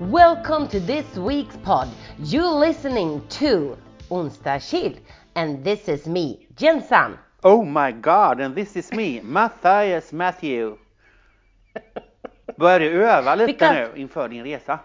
[0.00, 1.88] Welcome to this week's pod.
[2.18, 3.76] You're listening to
[4.10, 4.94] Onsdag Chill
[5.34, 7.18] and this is me, Jensan.
[7.44, 10.76] Oh my god, and this is me, Matthias Matthew.
[12.58, 14.78] Börjar du öva lite Vilka- nu inför din resa?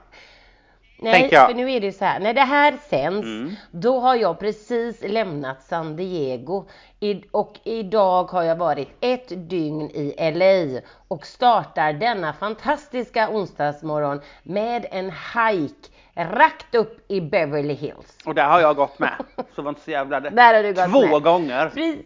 [0.99, 3.55] Nej, för nu är det så här, när det här sänds, Mm.
[3.71, 6.65] då har jag precis lämnat San Diego
[6.99, 14.21] I, och idag har jag varit ett dygn i LA och startar denna fantastiska onsdagsmorgon
[14.43, 18.17] med en hike rakt upp i Beverly Hills.
[18.25, 19.13] Och där har jag gått med.
[19.55, 20.29] Så var inte så jävla det.
[20.29, 21.23] Där har du gått Två med.
[21.23, 21.69] gånger.
[21.75, 22.03] Pre-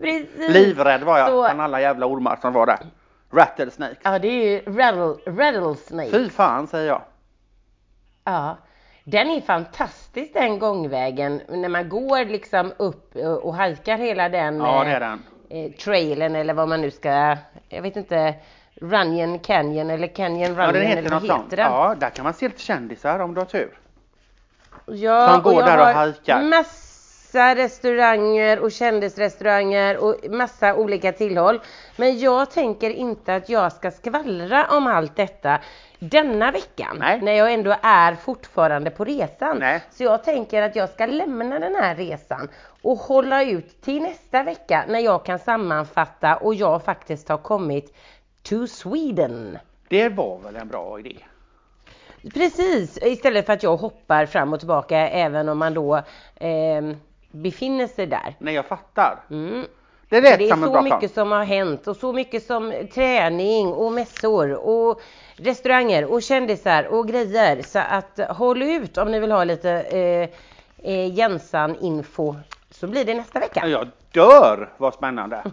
[0.00, 0.50] Precis.
[0.54, 2.78] Livrädd var jag Så- från alla jävla ormar som var där.
[3.32, 3.98] Rattlesnakes.
[4.02, 6.10] Ja, det är ju rattle, rattlesnake.
[6.10, 7.02] Fy fan säger jag.
[8.26, 8.56] Ja,
[9.04, 14.56] den är fantastisk den gångvägen när man går liksom upp och, och hajkar hela den
[14.58, 15.22] Ja eh, det är den.
[15.50, 17.36] eh, trailen eller vad man nu ska,
[17.68, 18.34] jag vet inte,
[18.80, 21.44] Runyon Canyon eller Canyon Runyon Ja den heter eller vad sånt.
[21.44, 21.66] heter den?
[21.72, 23.78] Ja där kan man se lite kändisar om du har tur.
[24.86, 26.42] Ja, Som går jag där och hajkar.
[27.26, 31.60] Massa restauranger och kändisrestauranger och massa olika tillhåll.
[31.96, 35.60] Men jag tänker inte att jag ska skvallra om allt detta
[35.98, 36.96] denna veckan.
[37.00, 37.20] Nej.
[37.20, 39.58] När jag ändå är fortfarande på resan.
[39.58, 39.82] Nej.
[39.90, 42.48] Så jag tänker att jag ska lämna den här resan
[42.82, 47.96] och hålla ut till nästa vecka när jag kan sammanfatta och jag faktiskt har kommit
[48.42, 49.58] to Sweden.
[49.88, 51.16] Det var väl en bra idé.
[52.34, 55.96] Precis, istället för att jag hoppar fram och tillbaka även om man då
[56.36, 56.82] eh,
[57.42, 58.34] befinner sig där.
[58.38, 59.18] Nej jag fattar.
[59.30, 59.66] Mm.
[60.08, 61.08] Det Det är så mycket plan.
[61.08, 65.00] som har hänt och så mycket som träning och mässor och
[65.36, 67.62] restauranger och kändisar och grejer.
[67.62, 70.28] Så att håll ut om ni vill ha lite eh,
[70.92, 72.34] eh, Jensan-info
[72.70, 73.66] så blir det nästa vecka.
[73.66, 75.42] Jag dör vad spännande.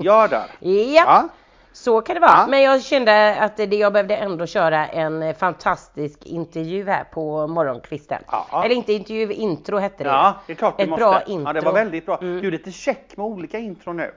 [0.00, 0.46] Jag dör.
[0.60, 0.70] Ja,
[1.06, 1.28] Ja.
[1.72, 2.30] Så kan det vara.
[2.30, 2.46] Ja.
[2.46, 7.46] Men jag kände att det, jag behövde ändå köra en eh, fantastisk intervju här på
[7.46, 8.22] morgonkvisten.
[8.30, 8.62] Ja.
[8.64, 10.10] Eller inte intervju, intro hette det.
[10.10, 11.04] Ja, det är klart Ett måste.
[11.04, 11.48] bra intro.
[11.48, 12.18] Ja, det var väldigt bra.
[12.20, 12.40] Mm.
[12.40, 14.14] Du är lite check med olika intron nu.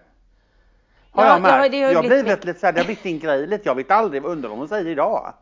[1.12, 1.74] Har Ja, jag märkt.
[1.74, 3.70] ja, jag blivit blivit lite så här, det har blivit din grej lite.
[3.70, 5.34] Jag vet aldrig, undrar vad hon säger idag.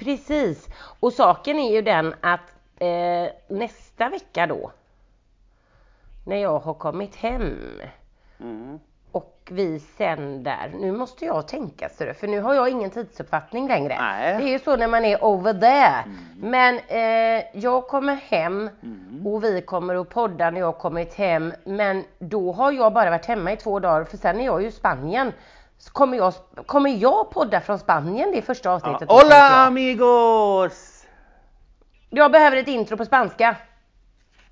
[0.00, 0.68] Precis.
[1.00, 2.40] Och saken är ju den att
[2.78, 4.72] eh, nästa vecka då,
[6.26, 7.58] när jag har kommit hem
[9.52, 13.96] vi sänder, nu måste jag tänka så det, för nu har jag ingen tidsuppfattning längre.
[14.00, 14.36] Nej.
[14.38, 16.04] Det är ju så när man är over there.
[16.36, 18.70] Men eh, jag kommer hem
[19.24, 21.52] och vi kommer att podda när jag kommit hem.
[21.64, 24.68] Men då har jag bara varit hemma i två dagar för sen är jag ju
[24.68, 25.32] i Spanien.
[25.78, 26.32] Så kommer jag,
[26.66, 28.74] kommer jag podda från Spanien det första Ja.
[28.74, 28.98] avsnittet?
[28.98, 29.66] tänker Hola jag.
[29.66, 30.88] amigos!
[32.10, 33.56] Jag behöver ett intro på spanska.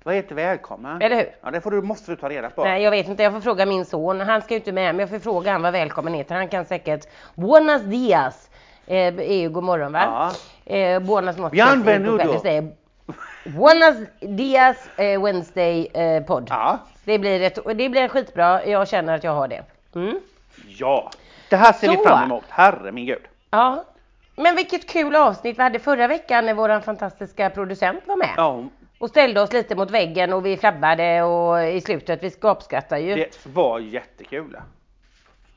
[0.03, 1.01] Vad heter välkommen?
[1.01, 1.35] Eller hur?
[1.41, 2.63] Ja, det får du, måste du ta reda på.
[2.63, 4.21] Nej jag vet inte, jag får fråga min son.
[4.21, 6.35] Han ska ju inte med men jag får fråga han vad välkommen heter.
[6.35, 8.49] Han kan säkert Buenos dias.
[8.87, 10.31] Eh, är ju god morgon va?
[10.65, 12.41] Eh, buenas noches.
[12.41, 12.71] Säger
[13.43, 16.47] Buenos dias eh, Wednesday eh, podd.
[16.49, 16.79] Ja.
[17.03, 18.65] Det, blir ett, det blir skitbra.
[18.65, 19.63] Jag känner att jag har det.
[19.95, 20.19] Mm.
[20.77, 21.11] Ja.
[21.49, 22.03] Det här ser vi Så.
[22.03, 22.43] fram emot.
[22.49, 23.21] Herre min gud.
[23.49, 23.83] Ja.
[24.35, 28.33] Men vilket kul avsnitt vi hade förra veckan när våran fantastiska producent var med.
[28.37, 28.63] Ja,
[29.01, 33.15] Och ställde oss lite mot väggen och vi flabbade och i slutet, vi gapskrattade ju.
[33.15, 34.57] det var jättekul.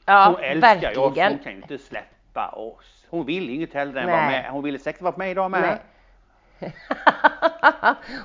[0.06, 1.18] ja, Hon älskar ju oss.
[1.18, 3.06] Hon kan ju inte släppa oss.
[3.10, 4.42] Hon vill inget hellre än vara Nej.
[4.42, 4.50] med.
[4.50, 5.78] Hon ville säkert vara med idag med.
[6.58, 6.72] Nej.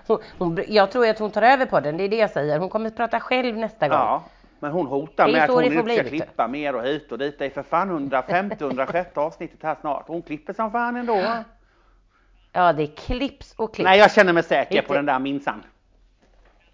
[0.08, 2.60] hon, hon, jag tror att hon tar över på den, det är det jag säger.
[2.60, 3.98] Hon kommer att prata själv nästa gång.
[3.98, 4.24] Ja,
[4.60, 7.40] men hon hotar med att hon inte ska klippa mer och hit och dit.
[7.40, 10.08] Det är för fan 150, 106 avsnittet här snart.
[10.08, 11.24] Hon klipper som fan ändå.
[12.54, 13.86] Ja, det är klipps och klipps.
[13.86, 15.64] Nej, jag känner mig säker Inte- på den där minsann.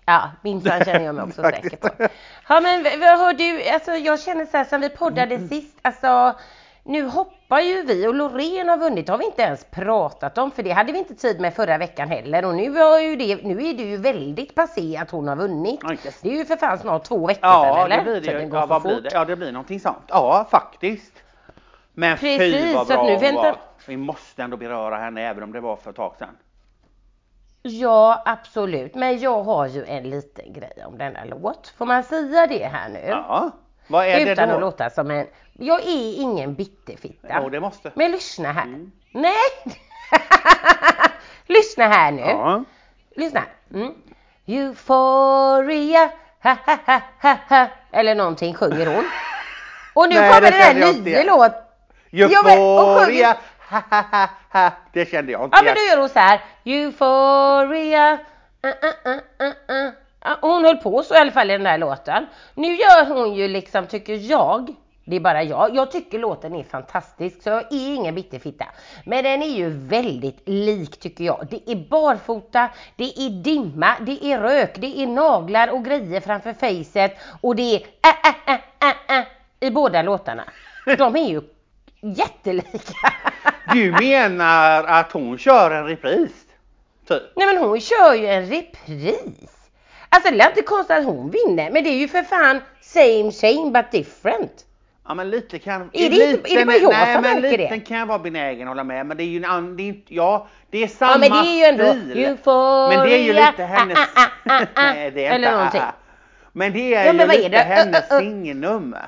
[0.05, 1.89] Ja, minsann känner jag mig också säker på.
[2.49, 5.49] Ja, men vad hör du, alltså jag känner så här som vi poddade Mm.
[5.49, 6.33] sist, alltså
[6.83, 10.63] nu hoppar ju vi och Loreen har vunnit, har vi inte ens pratat om för
[10.63, 13.67] det hade vi inte tid med förra veckan heller och nu, var ju det, nu
[13.67, 15.79] är det ju väldigt passé att hon har vunnit.
[15.83, 18.13] Ja, Det är ju för fan snart två veckor Ja, sedan eller?
[18.13, 18.43] det blir det.
[18.57, 19.09] Ja, vad blir det?
[19.13, 20.03] Ja, det blir någonting sånt.
[20.07, 21.13] Ja, faktiskt.
[21.93, 23.57] Men fy Precis, vad så att bra nu hon väntar- var.
[23.87, 26.37] Vi måste ändå beröra henne även om det var för ett tag sedan.
[27.61, 28.95] Ja, absolut.
[28.95, 31.73] Men jag har ju en liten grej om denna låt.
[31.77, 33.05] Får man säga det här nu?
[33.07, 33.51] Ja,
[33.87, 34.59] vad är Utan det att då?
[34.59, 35.27] låta som en...
[35.53, 37.39] Jag är ingen bitterfitta.
[37.43, 37.91] Jo, det måste.
[37.95, 38.63] Men lyssna här.
[38.63, 38.91] Mm.
[39.11, 39.77] Nej!
[41.47, 42.21] lyssna här nu.
[42.21, 42.63] Ja.
[43.15, 43.43] Lyssna.
[43.73, 43.93] Mm.
[44.45, 46.09] Euphoria,
[46.43, 47.67] ha ha ha ha ha.
[47.91, 49.05] Eller någonting sjunger hon.
[49.93, 51.27] Och nu Nej, kommer den inte nya igen.
[51.27, 51.51] låt.
[52.09, 53.37] Ja, men- och sjunger- Euphoria,
[53.69, 54.71] ha.
[54.93, 55.77] Det kände jag inte Ja men igen.
[55.87, 56.41] då gör hon så här.
[56.63, 58.13] Euphoria.
[58.13, 59.91] Uh, uh, uh, uh, uh.
[60.23, 62.25] Ja, Hon höll på så i alla fall i den där låten.
[62.55, 64.75] Nu gör hon ju liksom, tycker jag,
[65.05, 65.75] Det är bara jag.
[65.75, 68.65] Jag tycker låten är fantastisk så jag är ingen bitterfitta.
[69.05, 71.47] Men den är ju väldigt lik tycker jag.
[71.49, 76.53] Det är barfota, det är dimma, det är rök, det är naglar och grejer framför
[76.53, 79.25] facet och det är äh, äh, äh, äh, äh,
[79.59, 80.43] i båda låtarna.
[80.97, 81.41] De är ju
[82.01, 83.13] jättelika.
[83.73, 86.31] Du menar att hon kör en repris?
[87.07, 87.21] Typ.
[87.35, 89.69] Nej men hon kör ju en repris.
[90.09, 93.31] Alltså det är inte konstigt att hon vinner men det är ju för fan same
[93.31, 94.65] same but different.
[95.07, 95.81] Ja men lite kan...
[95.93, 97.79] Är det inte- är det bara jag nej, som men märker det?
[97.79, 99.87] kan jag vara benägen att hålla med men det är ju en annan, det är
[99.87, 102.25] inte, ja det är samma Ja men det är ju ändå stil.
[102.25, 102.97] euphoria.
[102.97, 103.97] Men det är ju lite hennes...
[103.97, 105.81] Ah, ah, ah, ah, nej det är Eller inte någonting.
[105.81, 105.93] ah, ah.
[106.51, 107.57] Men det är Ja, men ju är lite det?
[107.57, 108.19] hennes Uh, uh, uh.
[108.19, 109.05] singelnummer.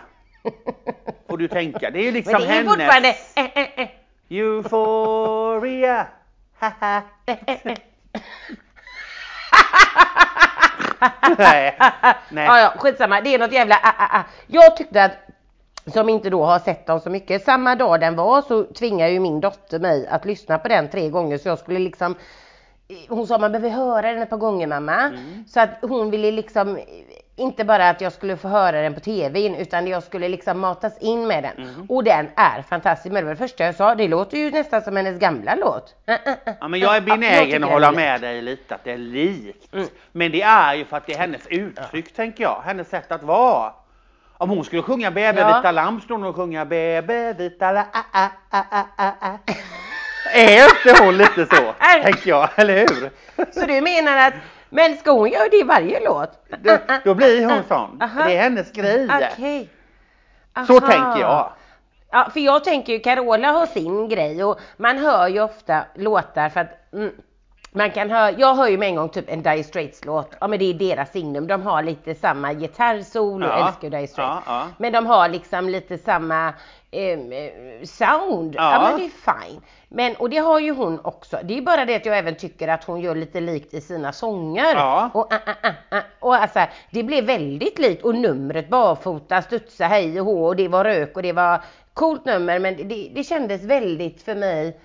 [1.29, 1.89] Får du tänka.
[1.91, 2.73] Det är ju Men liksom det är hennes...
[2.73, 3.87] fortfarande eh, eh, eh,
[4.29, 6.07] Euphoria.
[6.59, 7.01] Haha.
[11.37, 11.77] nej.
[12.29, 12.45] nej.
[12.45, 13.21] Ja, ja, skitsamma.
[13.21, 14.23] Det är något jävla ah, ah, ah.
[14.47, 15.11] Jag tyckte att
[15.93, 17.43] som inte då har sett dem så mycket.
[17.43, 21.09] Samma dag den var så tvingade ju min dotter mig att lyssna på den tre
[21.09, 22.15] gånger så jag skulle liksom
[23.09, 25.11] hon sa man behöver höra den ett par gånger mamma.
[25.47, 26.79] Så att hon ville liksom
[27.37, 30.97] inte bara att jag skulle få höra den på tvn utan jag skulle liksom matas
[30.97, 31.85] in med den.
[31.89, 33.13] Och den är fantastisk.
[33.13, 33.95] Men det var det första jag sa.
[33.95, 35.95] Det låter ju nästan som hennes gamla låt.
[36.07, 36.53] Äh, äh, äh.
[36.59, 39.73] Ja, men jag är Ja, benägen att hålla med dig lite att det är likt.
[39.73, 39.87] Mm.
[40.11, 42.61] Men det är ju för att det är hennes uttryck tänker jag.
[42.65, 43.73] Hennes sätt att vara.
[44.37, 45.57] Om hon skulle sjunga Bebe Ja.
[45.57, 47.69] vita lamm skulle hon sjunga Bebe vita.
[47.69, 49.37] Ah, ah, ah, ah, ah, ah.
[50.33, 51.73] Är inte hon lite så?
[52.03, 53.11] tänker jag, eller hur?
[53.51, 54.33] Så du menar att,
[54.69, 56.31] men ska hon göra det i varje låt?
[56.63, 58.01] Då, då blir hon sån.
[58.01, 58.23] Aha.
[58.23, 59.07] Det är hennes grej.
[59.33, 59.69] Okej.
[60.67, 61.51] Så tänker jag.
[62.11, 66.49] Ja, för jag tänker ju Carola har sin grej och man hör ju ofta låtar
[66.49, 67.11] för att mm,
[67.71, 70.47] man kan höra, jag hör ju med en gång typ en Dire Straits låt, ja
[70.47, 74.17] men det är deras signum, de har lite samma gitarrsolo, Ja, älskar Dire Straits.
[74.17, 74.67] ja, ja.
[74.77, 76.53] Men de har liksom lite samma
[77.83, 78.73] sound, ja.
[78.73, 78.89] Ja.
[78.89, 79.61] men det är fine.
[79.89, 82.67] Men, och det har ju hon också, det är bara det att jag även tycker
[82.67, 84.75] att hon gör lite likt i sina sånger.
[84.75, 85.09] Ja.
[85.13, 86.01] Och, ah, ah, ah, ah.
[86.19, 86.59] och alltså,
[86.91, 91.15] det blev väldigt likt och numret barfota, studsa hej och hå och det var rök
[91.15, 91.61] och det var
[91.93, 94.77] coolt nummer men det, det kändes väldigt för mig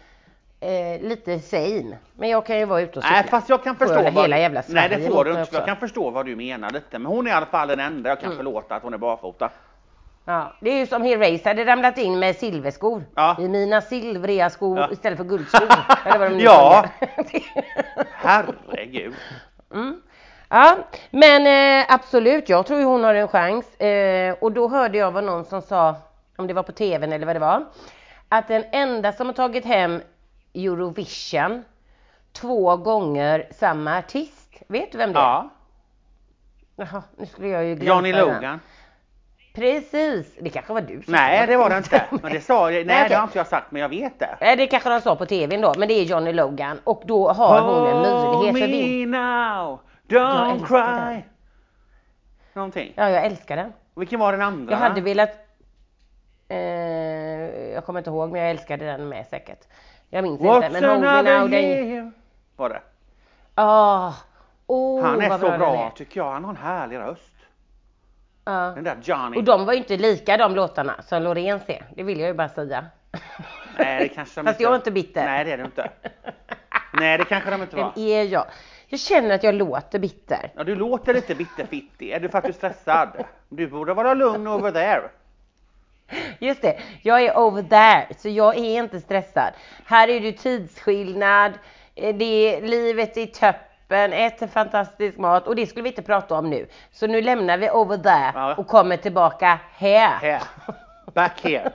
[0.60, 1.96] eh, lite same.
[2.16, 3.16] Men jag kan ju vara ute och cykla.
[3.16, 5.56] Nej fast jag kan förstå jag hela jävla Nej det Sverige får du inte.
[5.56, 6.98] Jag kan förstå vad du menar lite.
[6.98, 8.36] Men hon är i alla fall den enda jag kan Mm.
[8.36, 9.50] förlåta att hon är barfota.
[10.24, 13.04] Ja, det är ju som Herreys hade ramlat in med silverskor.
[13.14, 13.36] Ja.
[13.40, 14.88] I mina silvriga skor Ja.
[14.92, 15.68] istället för guldskor.
[16.04, 16.84] Eller vad de nu Ja.
[18.14, 19.14] Herregud.
[19.74, 20.02] Mm.
[20.48, 20.76] Ja,
[21.10, 21.46] men
[21.80, 23.74] eh, absolut, jag tror ju hon har en chans.
[23.80, 25.96] Eh, och då hörde jag vad någon som sa,
[26.36, 27.64] om det var på tvn eller vad det var,
[28.28, 30.00] att den enda som har tagit hem
[30.54, 31.64] Eurovision
[32.32, 35.22] två gånger samma artist, vet du vem det är?
[35.22, 35.50] Ja.
[36.76, 38.12] Jaha, nu skulle jag ju glömma Johnny.
[38.12, 38.60] Logan.
[39.54, 42.04] Precis, det kanske var du som Nej sa det var det inte.
[42.22, 42.86] Men det sa jag.
[42.86, 43.08] Nej okej.
[43.08, 44.36] det har inte jag sagt men jag vet det.
[44.40, 47.32] Nej, det kanske de sa på tvn då, men det är Johnny Logan och då
[47.32, 51.14] har hon en möjlighet för me now, don't cry.
[51.14, 51.22] den.
[52.52, 52.92] Någonting.
[52.96, 53.72] Ja, jag älskar den.
[53.94, 54.72] Vilken var den andra?
[54.72, 55.30] Jag hade velat...
[56.48, 56.58] Eh,
[57.72, 59.66] jag kommer inte ihåg, men jag älskade den med säkert.
[60.10, 62.12] Jag minns What's inte, men Hold Me Now, year?
[62.56, 62.80] Var det.
[63.54, 64.12] Ah,
[64.66, 66.32] oh, Han är så bra, tycker jag.
[66.32, 67.31] Han har en härlig röst.
[68.44, 68.52] Ja.
[68.74, 69.38] Den där Johnny.
[69.38, 71.84] Och de var ju inte lika de låtarna som Loreens är.
[71.96, 72.86] Det vill jag ju bara säga.
[73.78, 75.24] Nej det kanske de Fast jag är inte bitter.
[75.24, 75.90] Nej det är du inte.
[76.92, 77.92] Nej det kanske de inte Vem var.
[77.96, 78.46] är jag?
[78.88, 80.50] Jag känner att jag låter bitter.
[80.54, 82.10] Ja, du låter lite bitterfittig.
[82.10, 83.08] Är du är stressad?
[83.48, 85.02] Du borde vara lugn over there.
[86.38, 89.52] Just det, jag är over there, så jag är inte stressad.
[89.86, 91.52] Här är det tidsskillnad,
[91.94, 93.26] eh, det är, livet i
[93.92, 96.66] toppen, äter fantastisk mat och det skulle vi inte prata om nu.
[96.92, 98.54] Så nu lämnar vi over there Ja.
[98.54, 100.08] och kommer tillbaka här.
[100.08, 100.42] Här.
[101.14, 101.72] Back here.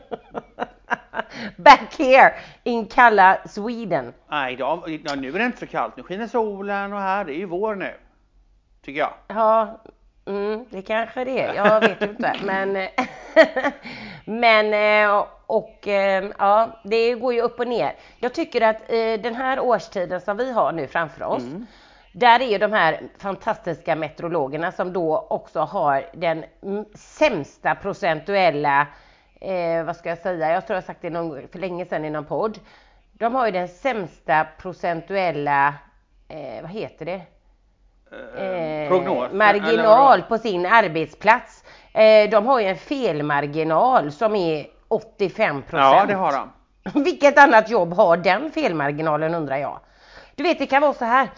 [1.57, 2.33] Back here
[2.63, 4.13] in kalla Sweden.
[4.29, 5.97] Nej, idag, ja, nu är det inte så kallt.
[5.97, 7.93] Nu skiner solen och här, det är ju vår nu.
[8.85, 9.13] Tycker jag.
[9.27, 9.81] Ja,
[10.25, 11.53] mm, det kanske det är.
[11.53, 12.35] Jag vet inte.
[12.43, 12.87] Men,
[14.25, 17.95] men eh, och eh, ja, det går ju upp och ner.
[18.19, 21.43] Jag tycker att eh, den här årstiden som vi har nu framför oss,
[22.17, 26.45] där är ju de här fantastiska meteorologerna som då också har den
[26.95, 28.87] sämsta procentuella,
[29.41, 32.09] eh, vad ska jag säga, jag tror jag sagt det någon, för länge sedan i
[32.09, 32.59] någon podd.
[33.13, 35.73] De har ju den sämsta procentuella,
[36.27, 37.21] eh, vad heter det?
[38.11, 39.23] eh, Prognos.
[39.23, 41.63] eller marginal på sin arbetsplats.
[41.93, 46.51] Eh, de har ju en felmarginal som är 85 Ja, det har de.
[47.03, 49.79] Vilket annat jobb har den felmarginalen undrar jag?
[50.35, 51.29] Du vet det kan vara så här.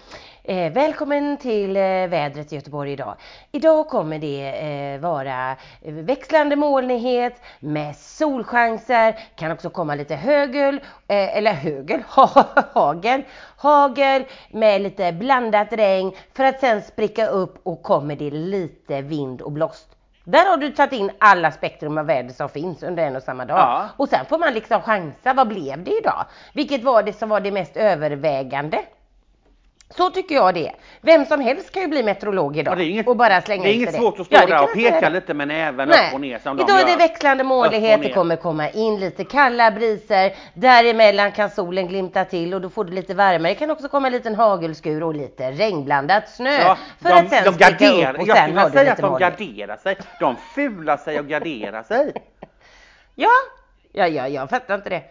[0.49, 3.15] Eh, välkommen till eh, vädret i Göteborg idag.
[3.51, 10.75] Idag kommer det eh, vara växlande molnighet med solchanser, kan också komma lite högel,
[11.07, 13.23] eh, eller högel, ha, hagel,
[13.57, 19.41] hagel med lite blandat regn för att sen spricka upp och kommer det lite vind
[19.41, 19.87] och blåst.
[20.23, 23.45] Där har du tagit in alla spektrum av väder som finns under en och samma
[23.45, 23.57] dag.
[23.57, 23.89] Ja.
[23.97, 26.25] Och sen får man liksom chansa, vad blev det idag?
[26.53, 28.79] Vilket var det som var det mest övervägande?
[29.97, 30.71] Så tycker jag det.
[31.01, 33.73] Vem som helst kan ju bli meteorolog idag Ja, inget, och bara slänga det är
[33.73, 36.07] inget svårt att stå Ja, där och jag peka lite med näven Nej.
[36.07, 36.97] upp och ner som de Idag är det gör.
[36.97, 42.61] växlande molnighet, det kommer komma in lite kalla briser, däremellan kan solen glimta till och
[42.61, 43.49] då får du lite värme.
[43.49, 46.61] Det kan också komma en liten hagelskur och lite regnblandat snö.
[46.61, 48.91] Ja, för de, att sen de garderar, upp och jag sen skulle vilja du säga
[48.91, 49.39] att de molnighet.
[49.39, 49.97] garderar sig.
[50.19, 52.13] De fular sig och garderar sig.
[53.15, 53.29] Ja,
[53.91, 55.01] ja, ja, jag fattar inte det.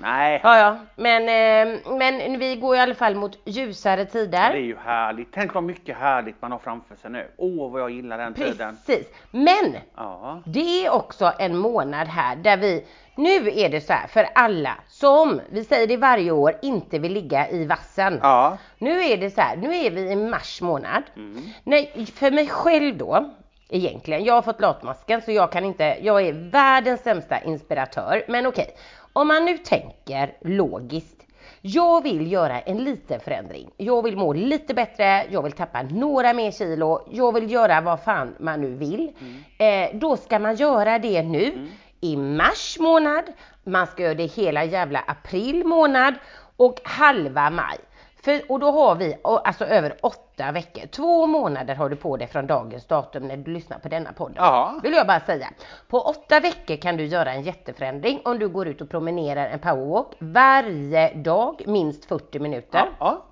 [0.00, 4.52] Nej, Ja, ja, men, eh, men vi går i alla fall mot ljusare tider.
[4.52, 5.28] det är ju härligt.
[5.32, 7.26] Tänk vad mycket härligt man har framför sig nu.
[7.36, 8.76] Åh, vad jag gillar den tiden.
[8.86, 9.06] Precis.
[9.30, 10.42] Men Ja.
[10.46, 14.74] det är också en månad här där vi, nu är det så här för alla
[14.88, 18.18] som, vi säger det varje år, inte vill ligga i vassen.
[18.22, 18.58] Ja.
[18.78, 21.02] Nu är det så här, nu är vi i mars månad.
[21.16, 21.42] Mm.
[21.64, 23.30] Nej, för mig själv då,
[23.70, 28.24] egentligen, jag har fått latmasken så jag kan inte, jag är världens sämsta inspiratör.
[28.28, 28.76] Men okej,
[29.12, 31.16] om man nu tänker logiskt.
[31.62, 33.70] Jag vill göra en liten förändring.
[33.76, 38.00] Jag vill må lite bättre, jag vill tappa några mer kilo, jag vill göra vad
[38.00, 39.12] fan man nu vill.
[39.58, 41.68] Eh, då ska man göra det nu
[42.00, 43.24] i mars månad,
[43.64, 46.14] man ska göra det hela jävla april månad
[46.56, 47.78] och halva maj.
[48.22, 50.86] För, och då har vi alltså över åtta veckor.
[50.86, 54.36] Två månader har du på dig från dagens datum när du lyssnar på denna podden.
[54.36, 54.80] Ja.
[54.82, 55.48] Vill jag bara säga.
[55.88, 59.58] På åtta veckor kan du göra en jätteförändring om du går ut och promenerar en
[59.58, 62.88] powerwalk varje dag, minst 40 minuter.
[63.00, 63.24] Ja.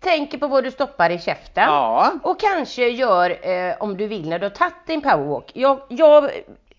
[0.00, 1.64] Tänker på vad du stoppar i käften.
[1.64, 2.12] Ja.
[2.22, 5.50] Och kanske gör, eh, om du vill, när du har tagit din powerwalk.
[5.54, 6.30] Jag, jag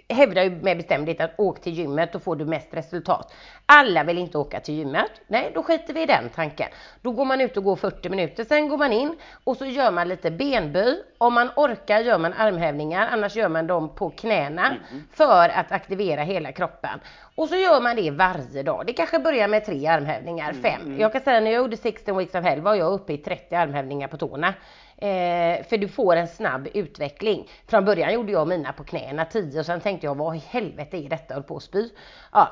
[0.10, 3.33] hävdar ju med bestämdhet att åk till gymmet, då får du mest resultat.
[3.65, 5.12] Alla vill inte åka till gymmet.
[5.27, 6.67] Nej, då skiter vi i den tanken.
[7.01, 9.91] Då går man ut och går 40 minuter, sen går man in och så gör
[9.91, 11.03] man lite benböj.
[11.17, 14.75] Om man orkar gör man armhävningar, annars gör man dem på knäna
[15.13, 17.00] för att aktivera hela kroppen.
[17.36, 18.83] Och så gör man det varje dag.
[18.88, 21.00] Det kanske börjar med tre armhävningar, fem.
[21.00, 23.55] Jag kan säga när jag gjorde 16 weeks of hell var jag uppe i 30
[23.55, 24.53] armhävningar på tårna.
[24.97, 27.50] Eh, för du får en snabb utveckling.
[27.67, 30.97] Från början gjorde jag mina på knäna 10 och sen tänkte jag vad i helvete
[30.97, 31.25] är detta?
[31.27, 31.89] Jag höll på att spy.
[32.31, 32.50] Ja.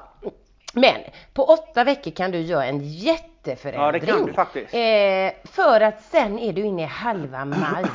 [0.73, 1.01] Men
[1.33, 3.85] på åtta veckor kan du göra en jätteförändring.
[3.85, 4.73] Ja, det kan du faktiskt.
[4.73, 7.85] Eh, för att sen är du inne i halva maj.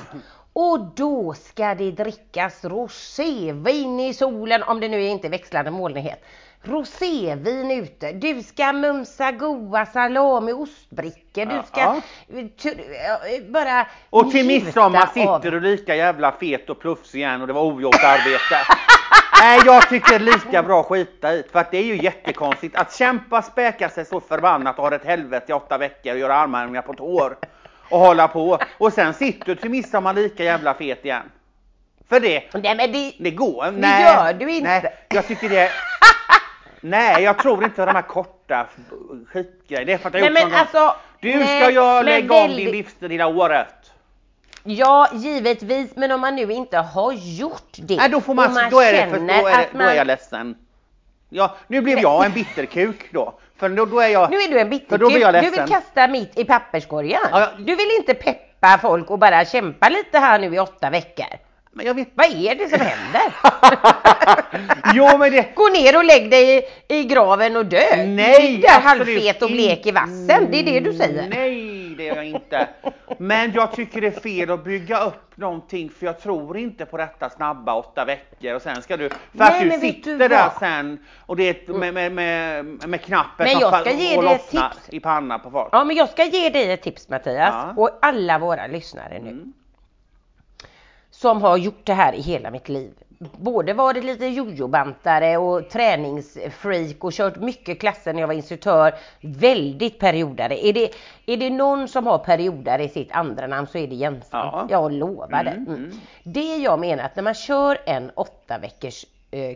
[0.53, 6.25] Och då ska det drickas rosévin i solen, om det nu inte är växlande molnighet.
[6.69, 8.13] Rosévin ute.
[8.13, 11.45] Du ska mumsa goa salami och ostbrickor.
[11.47, 12.01] Du ska Ja.
[12.63, 17.53] t- bara Och till midsommar sitter du lika jävla fet och plufsig igen och det
[17.53, 18.57] var ogjort arbete.
[19.41, 23.43] Nej, jag tycker lika bra skita i för att det är ju jättekonstigt att kämpa,
[23.43, 26.95] späka sig så förbannat och ha ett helvete i åtta veckor och göra armhävningar på
[26.95, 27.37] tår
[27.91, 31.31] och hålla på och sen sitter du till midsommar lika jävla fet igen.
[32.09, 33.13] För det, Nej men det...
[33.19, 33.65] det går.
[33.65, 34.69] Det Nej, gör du inte.
[34.71, 35.71] Nej, jag tycker det.
[36.89, 38.67] Nej, jag tror inte de här korta
[39.33, 39.87] skitgrejerna.
[39.87, 40.95] Det är för att jag Nej men någon alltså...
[41.21, 43.93] Du nej, ska jag lägga om din livsstil hela året.
[44.63, 47.97] Ja, givetvis, men om man nu inte har gjort det.
[47.97, 49.95] Nej, då får man, och man då är det, för, då är, det, då är
[49.95, 50.57] jag ledsen.
[51.29, 53.39] Ja, nu blev jag en bitterkuk då.
[53.57, 54.31] För då, då är jag...
[54.31, 55.43] Nu är du en bitterkuk.
[55.43, 57.21] Du vill kasta mitt i papperskorgen.
[57.31, 57.49] Ja, ja.
[57.59, 61.27] Du vill inte peppa folk och bara kämpa lite här nu i åtta veckor.
[61.77, 62.09] Men jag vet...
[62.15, 63.33] Vad är det som händer?
[64.95, 65.55] jo men det...
[65.55, 66.63] Gå ner och lägg dig i,
[66.99, 67.97] i graven och dö.
[68.07, 70.49] Nej, absolut halvfet och blek i vassen.
[70.51, 71.29] Det är det du säger.
[71.29, 72.69] Nej, det är jag inte.
[73.19, 76.97] Men jag tycker det är fel att bygga upp någonting för jag tror inte på
[76.97, 80.29] detta snabba åtta veckor och sen ska du, för Nej, att du vet du sitter
[80.29, 84.17] där sen och det är med, med, med, med knappen Men som jag ska ge
[84.17, 85.69] och lossnar i pannan på folk.
[85.73, 87.75] Ja, men jag ska ge dig ett tips Mattias Ja.
[87.77, 89.31] och alla våra lyssnare nu.
[89.31, 89.53] Mm.
[91.21, 92.93] Som har gjort det här i hela mitt liv.
[93.39, 98.95] Både varit lite jojobantare och träningsfreak och kört mycket klasser när jag var instruktör.
[99.21, 100.67] Väldigt periodare.
[100.67, 100.91] Är det,
[101.27, 104.29] är det någon som har periodare i sitt andra namn så är det Jensen.
[104.33, 104.67] Ja.
[104.71, 105.51] Jag lovar det.
[105.51, 105.85] Mm, Mm.
[105.85, 105.99] mm.
[106.23, 109.05] Det jag menar att när man kör en åtta veckors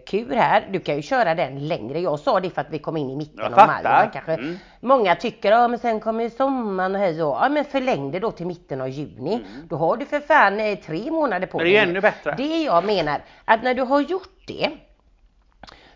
[0.06, 2.00] kur här, du kan ju köra den längre.
[2.00, 3.82] Jag sa det för att vi kom in i mitten av maj.
[3.84, 4.58] Man kanske, Mm.
[4.80, 8.30] Många tycker, ja men sen kommer sommaren och hej och Ja men förläng det då
[8.30, 9.40] till mitten av juni.
[9.68, 11.64] Då har du för fan eh, tre månader på Mm.
[11.72, 12.00] det är dig ännu nu.
[12.00, 12.34] bättre.
[12.36, 14.70] Det jag menar, att när du har gjort det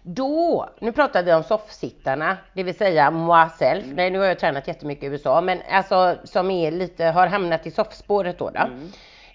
[0.02, 3.84] Då, nu pratar vi om soffsittarna, det vill säga moi self.
[3.84, 3.96] Mm.
[3.96, 7.66] Nej, nu har jag tränat jättemycket i USA, men alltså som är lite, har hamnat
[7.66, 8.50] i soffspåret då.
[8.50, 8.60] då.
[8.60, 8.88] Mm.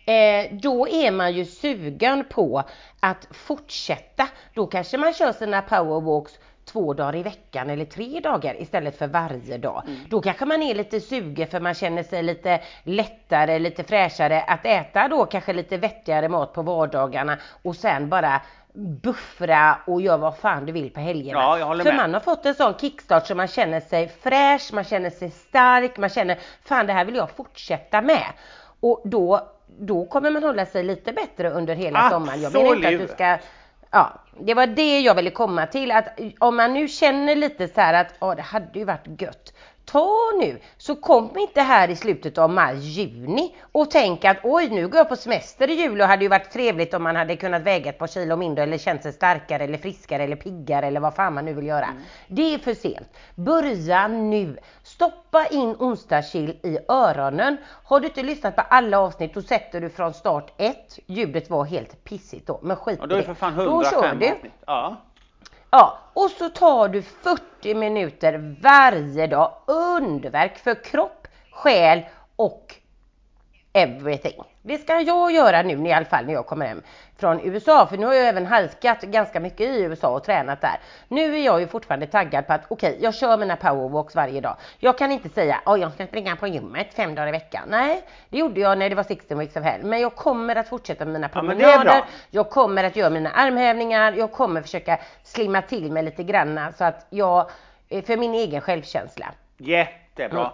[0.09, 2.63] Eh, då är man ju sugen på
[2.99, 4.27] att fortsätta.
[4.53, 9.07] Då kanske man kör sina powerwalks två dagar i veckan eller tre dagar istället för
[9.07, 9.83] varje dag.
[9.87, 9.99] Mm.
[10.09, 14.65] Då kanske man är lite sugen för man känner sig lite lättare, lite fräschare att
[14.65, 18.41] äta då kanske lite vettigare mat på vardagarna och sen bara
[18.73, 21.39] buffra och göra vad fan du vill på helgerna.
[21.39, 21.97] Ja, jag håller för med.
[22.01, 25.97] man har fått en sån kickstart så man känner sig fräsch, man känner sig stark,
[25.97, 28.25] man känner fan det här vill jag fortsätta med.
[28.79, 32.41] Och då, då kommer man hålla sig lite bättre under hela sommaren.
[32.41, 33.11] Jag menar inte att du Absolut.
[33.11, 33.37] ska
[33.91, 37.81] Ja, det var det jag ville komma till att om man nu känner lite så
[37.81, 39.53] här att ja, det hade ju varit gött.
[39.91, 44.69] Ta nu, så kom inte här i slutet av maj, juni och tänk att oj
[44.69, 47.35] nu går jag på semester i jul och hade ju varit trevligt om man hade
[47.35, 50.99] kunnat väga ett par kilo mindre eller känt sig starkare eller friskare eller piggare eller
[50.99, 51.87] vad fan man nu vill göra.
[52.27, 53.07] Det är för sent.
[53.35, 54.57] Börja nu.
[54.83, 57.57] Stoppa in onsdagskill i öronen.
[57.83, 60.99] Har du inte lyssnat på alla avsnitt då sätter du från start ett.
[61.05, 64.03] Ljudet var helt pissigt då, men skit Och då är det för fan Då kör
[64.05, 64.25] 105 du.
[64.31, 64.51] avsnitt.
[64.65, 64.97] Ja.
[65.71, 69.53] Ja, och så tar du 40 minuter varje dag.
[69.65, 72.75] Underverk för kropp, själ och
[73.73, 74.41] everything.
[74.61, 76.81] Det ska jag göra nu i alla fall när jag kommer hem
[77.19, 77.87] från USA.
[77.87, 80.79] För nu har jag även halkat ganska mycket i USA och tränat där.
[81.07, 84.55] Nu är jag ju fortfarande taggad på att okej, jag kör mina powerwalks varje dag.
[84.79, 87.63] Jag kan inte säga att jag ska springa på gymmet fem dagar i veckan.
[87.67, 89.83] Nej, det gjorde jag när det var 16 weeks of hell.
[89.83, 91.83] Men jag kommer att fortsätta med mina Ja, promenader.
[91.83, 92.05] bra.
[92.29, 94.13] Jag kommer att göra mina armhävningar.
[94.13, 97.49] Jag kommer försöka slimma till mig lite granna så att jag,
[97.89, 99.25] eh, för min egen självkänsla.
[99.57, 100.39] Jättebra.
[100.39, 100.51] Mm.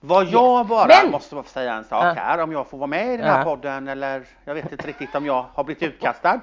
[0.00, 3.14] Vad jag bara Men- måste bara säga en sak här om jag får vara med
[3.14, 6.40] i den här podden eller jag vet inte riktigt om jag har blivit utkastad.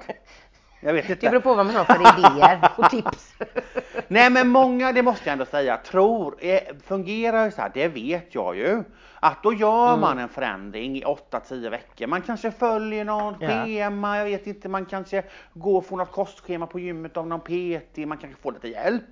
[0.80, 1.30] Jag vet Det inte.
[1.30, 3.34] beror på vad man har för idéer och tips.
[4.08, 7.88] Nej men många, det måste jag ändå säga, tror, eh, fungerar ju så här, det
[7.88, 8.82] vet jag ju.
[9.20, 10.00] Att då gör Mm.
[10.00, 12.06] man en förändring i 8-10 veckor.
[12.06, 13.48] Man kanske följer någon Ja.
[13.48, 15.22] schema, jag vet inte, man kanske
[15.54, 19.04] går och får något kostschema på gymmet av någon PT, man kanske får lite hjälp.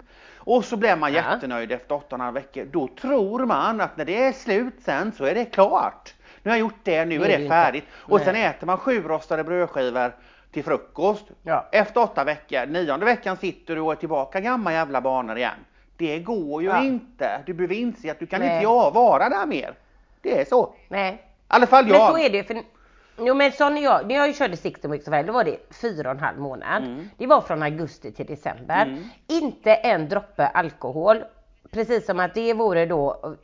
[0.45, 1.33] Och så blir man Ja.
[1.35, 2.65] jättenöjd efter 8,5 veckor.
[2.65, 6.15] Då tror man att när det är slut sen så är det klart.
[6.43, 7.85] Nu har jag gjort det, nu är det färdigt.
[7.95, 10.13] Och sen äter man sju rostade brödskivor
[10.53, 11.25] till frukost.
[11.43, 11.69] Ja.
[11.73, 15.55] Efter åtta veckor, nionde veckan sitter du och är tillbaka gamla jävla banor igen.
[15.97, 16.83] Det går ju Ja.
[16.85, 17.41] inte.
[17.47, 18.49] Du behöver inse att du kan Nej.
[18.55, 19.75] inte jag vara där mer.
[20.21, 20.75] Det är så.
[20.89, 22.11] Nej, I alla fall men jag.
[22.13, 22.43] så är det.
[22.45, 22.57] För,
[23.19, 25.57] jo men så när jag, när jag körde 16 weeks of hell, då var det
[25.81, 26.83] fyra och en halv månad.
[26.85, 27.09] Mm.
[27.19, 28.99] Det var från augusti till december.
[29.27, 31.25] Inte en droppe alkohol.
[31.71, 33.35] Precis som att det vore då,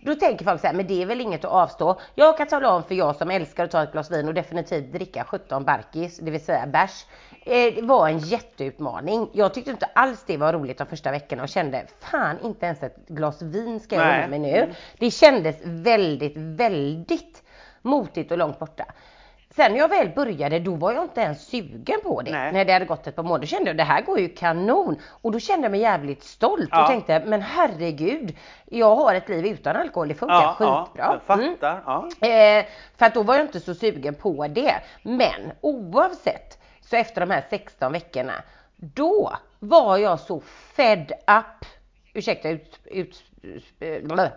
[0.00, 2.00] då tänker folk så här, men det är väl inget att avstå.
[2.14, 4.92] Jag kan tala om för jag som älskar att ta ett glas vin och definitivt
[4.92, 7.06] dricka 17 barkis, det vill säga bärs.
[7.44, 9.28] Eh, Det var en jätteutmaning.
[9.32, 12.82] Jag tyckte inte alls det var roligt de första veckorna och kände, fan inte ens
[12.82, 14.74] ett glas vin ska jag unna mig nu.
[14.98, 17.42] Det kändes väldigt, väldigt
[17.82, 18.84] motigt och långt borta.
[19.56, 22.30] Sen när jag väl började då var jag inte ens sugen på det.
[22.30, 22.52] Nej.
[22.52, 23.46] När det hade gått ett par månader.
[23.46, 24.96] Kände jag det här går ju kanon.
[25.22, 26.82] Och då kände jag mig jävligt stolt Ja.
[26.82, 28.36] och tänkte men herregud.
[28.64, 30.08] Jag har ett liv utan alkohol.
[30.08, 31.20] Det funkar ja, ja, skitbra.
[31.28, 31.56] jag Mm.
[32.20, 32.28] Ja.
[32.28, 32.66] Eh,
[32.96, 34.74] för att då var jag inte så sugen på det.
[35.02, 38.34] Men oavsett så efter de här 16 veckorna
[38.76, 40.40] då var jag så
[40.76, 41.66] fed up.
[42.14, 43.22] Ursäkta ut, ut,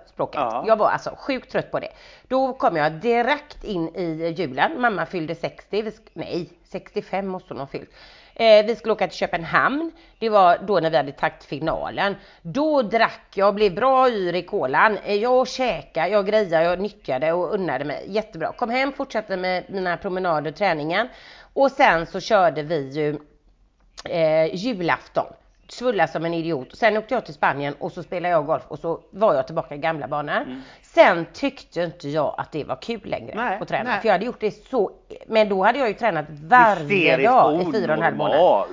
[0.08, 0.42] språket.
[0.42, 0.64] Ja.
[0.68, 1.90] Jag var alltså sjukt trött på det.
[2.28, 4.82] Då kom jag direkt in i julen.
[4.82, 5.82] Mamma fyllde 60.
[5.82, 7.90] Vi sk- nej, 65 måste hon ha fyllt.
[8.36, 9.92] Eh, vi skulle åka till Köpenhamn.
[10.20, 12.16] Det var då när vi hade tagit finalen.
[12.42, 14.98] Då drack jag, blev bra yr i kolan.
[15.06, 18.06] Eh, Jag käkade, jag grejade, jag nyttjade och unnade mig.
[18.08, 18.52] Jättebra.
[18.52, 21.08] Kom hem, fortsatte med mina promenader, träningen.
[21.54, 23.20] Och sen så körde vi ju
[24.10, 25.26] eh, julafton.
[25.74, 26.68] Svulla som en idiot.
[26.78, 29.76] Sen åkte jag till Spanien och så spelade jag golf och så var jag tillbaka
[29.76, 30.62] i gamla banor.
[30.82, 33.90] Sen tyckte inte jag att det var kul längre Nej, att träna.
[33.90, 34.00] nej.
[34.02, 34.92] För jag hade gjort det så,
[35.28, 38.66] men då hade jag ju tränat varje Hysteriskt dag i fyra och en halv månad.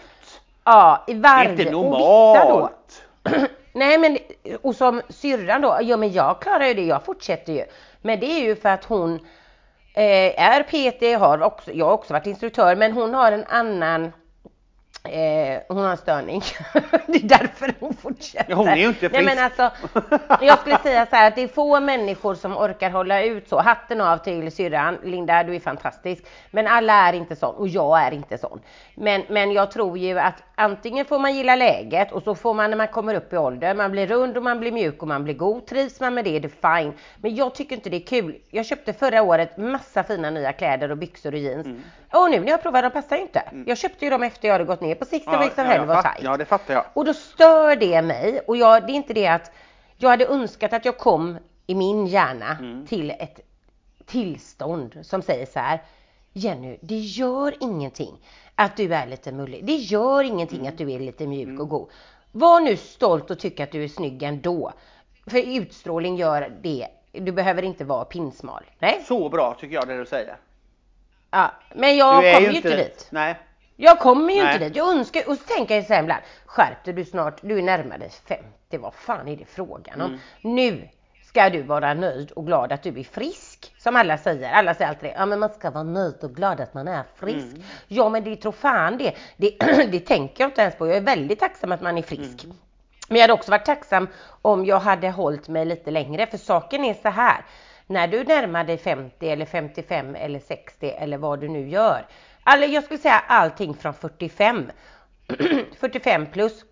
[0.64, 1.48] Ja, i Det varje.
[1.48, 3.02] är inte normalt.
[3.72, 4.18] Nej men,
[4.62, 7.64] och som syrran då, ja men jag klarar ju det, jag fortsätter ju.
[8.02, 9.14] Men det är ju för att hon
[9.94, 14.12] eh, är PT, har också, jag har också varit instruktör, men hon har en annan
[15.04, 16.42] Eh, hon har en störning.
[17.06, 18.54] det är därför hon fortsätter.
[18.54, 19.60] Hon är ju inte Nej, men frisk.
[19.60, 19.70] alltså,
[20.40, 23.60] jag skulle säga så här att det är få människor som orkar hålla ut så.
[23.60, 24.98] Hatten av till syrran.
[25.04, 26.24] Linda, du är fantastisk.
[26.50, 28.60] Men alla är inte sån och jag är inte sån.
[28.94, 32.70] Men, men jag tror ju att antingen får man gilla läget och så får man
[32.70, 33.74] när man kommer upp i ålder.
[33.74, 35.66] Man blir rund och man blir mjuk och man blir god.
[35.66, 36.92] Trivs man med det är det fine.
[37.16, 38.36] Men jag tycker inte det är kul.
[38.50, 41.66] Jag köpte förra året massa fina nya kläder och byxor och jeans.
[42.12, 43.42] Och nu när jag provar de passar ju inte.
[43.66, 45.58] Jag köpte ju dem efter jag hade gått ner ner på 60 Ja, weeks of
[45.58, 46.22] ja, hell var tajt.
[46.24, 46.84] ja, det fattar jag.
[46.94, 49.50] Och då stör det mig och jag, det är inte det att
[49.96, 52.86] jag hade önskat att jag kom i min hjärna Mm.
[52.86, 53.40] till ett
[54.06, 55.82] tillstånd som säger så här
[56.32, 58.18] Jenny, det gör ingenting
[58.54, 59.64] att du är lite mullig.
[59.64, 60.72] Det gör ingenting Mm.
[60.72, 61.90] att du är lite mjuk och god.
[62.32, 64.72] Var nu stolt och tyck att du är snygg ändå.
[65.26, 66.86] För utstrålning gör det.
[67.12, 68.64] Du behöver inte vara pinsmal.
[68.78, 69.04] Nej?
[69.08, 70.36] Så bra tycker jag det du säger.
[71.30, 71.50] Ja.
[71.74, 73.08] Men jag du kommer ju inte dit.
[73.10, 73.38] Nej.
[73.82, 74.54] Jag kommer ju Nej.
[74.54, 74.76] inte dit.
[74.76, 77.62] Jag önskar, och så tänker jag så här ibland, skärp dig du snart, du är
[77.62, 78.44] närmare 50,
[78.78, 80.06] vad fan är det frågan om?
[80.06, 80.20] Mm.
[80.56, 80.88] Nu
[81.24, 84.52] ska du vara nöjd och glad att du är frisk, som alla säger.
[84.52, 87.04] Alla säger alltid det, ja men man ska vara nöjd och glad att man är
[87.14, 87.46] frisk.
[87.46, 87.62] Mm.
[87.88, 89.14] Ja men det tror fan det.
[89.36, 89.50] det,
[89.90, 92.44] det tänker jag inte ens på, jag är väldigt tacksam att man är frisk.
[92.44, 92.56] Mm.
[93.08, 94.08] Men jag hade också varit tacksam
[94.42, 97.44] om jag hade hållit mig lite längre, för saken är så här.
[97.86, 102.06] När du närmar dig 50 eller 55 eller 60 eller vad du nu gör.
[102.54, 104.70] Eller jag skulle säga allting från 45.
[105.80, 106.64] 45 plus.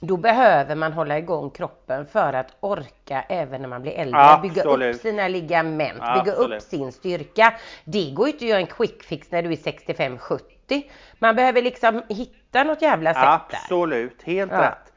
[0.00, 4.38] Då behöver man hålla igång kroppen för att orka även när man blir äldre.
[4.42, 5.00] Bygga upp Absolut.
[5.00, 6.62] sina ligament, bygga upp Absolut.
[6.62, 7.54] sin styrka.
[7.84, 10.82] Det går ju inte att göra en quick fix när du är 65-70.
[11.18, 13.56] Man behöver liksom hitta något jävla sätt där.
[13.58, 14.62] Absolut, helt Ja.
[14.62, 14.92] rätt.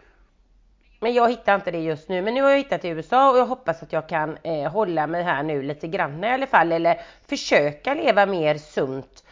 [0.99, 2.21] Men jag hittar inte det just nu.
[2.21, 5.07] Men nu har jag hittat i USA och jag hoppas att jag kan eh, hålla
[5.07, 6.71] mig här nu lite grann i alla fall.
[6.71, 9.23] Eller försöka leva mer sunt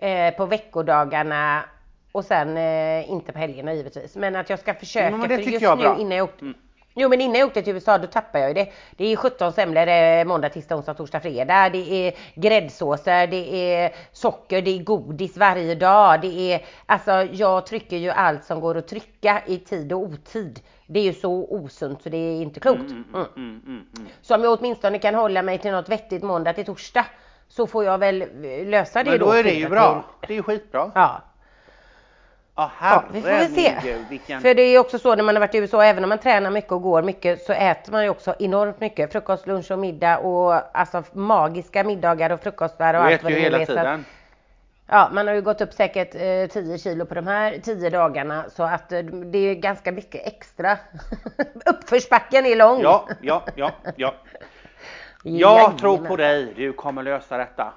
[0.00, 1.64] eh, på veckodagarna
[2.12, 4.16] och sen eh, inte på helgerna givetvis.
[4.16, 5.16] Men att jag ska försöka.
[5.16, 5.90] men det för just jag är nu bra.
[5.90, 6.00] Mm.
[6.00, 6.52] innan jag åkte
[6.94, 8.72] Jo men innan jag åkte till USA då tappade jag ju det.
[8.96, 11.68] Det är 17 semlor måndag, tisdag, onsdag, torsdag, fredag.
[11.68, 16.20] Det är gräddsåser, det är socker, det är godis varje dag.
[16.20, 20.60] Det är, alltså jag trycker ju allt som går att trycka i tid och otid.
[20.86, 22.80] Det är ju så osunt så det är inte klokt.
[22.80, 23.04] Mm.
[23.14, 24.08] Mm, mm, mm.
[24.22, 27.06] Så om jag åtminstone kan hålla mig till något vettigt måndag till torsdag
[27.50, 29.92] så får jag väl eh, lösa det Men då är det ju bra.
[30.20, 30.28] till.
[30.28, 30.90] Det är ju skitbra.
[30.94, 31.20] Ja.
[32.56, 33.74] Ja, Ja, vi får väl se.
[34.10, 34.40] vilken...
[34.40, 36.50] För det är också så när man har varit i USA, även om man tränar
[36.50, 39.12] mycket och går mycket så äter man ju också enormt mycket.
[39.12, 43.40] Frukost, lunch och middag och alltså magiska middagar och frukostar och Du allt vad det
[43.40, 43.62] hela är.
[43.62, 44.04] Att- tiden.
[44.92, 48.44] Ja, man har ju gått upp säkert eh, 10 kilo på de här 10 dagarna
[48.56, 50.78] så att eh, det är ganska mycket extra.
[51.66, 52.80] Uppförsbacken är lång.
[52.82, 54.14] Ja, ja, ja, ja.
[55.22, 56.52] Jag tror på dig.
[56.56, 57.72] Du kommer lösa detta.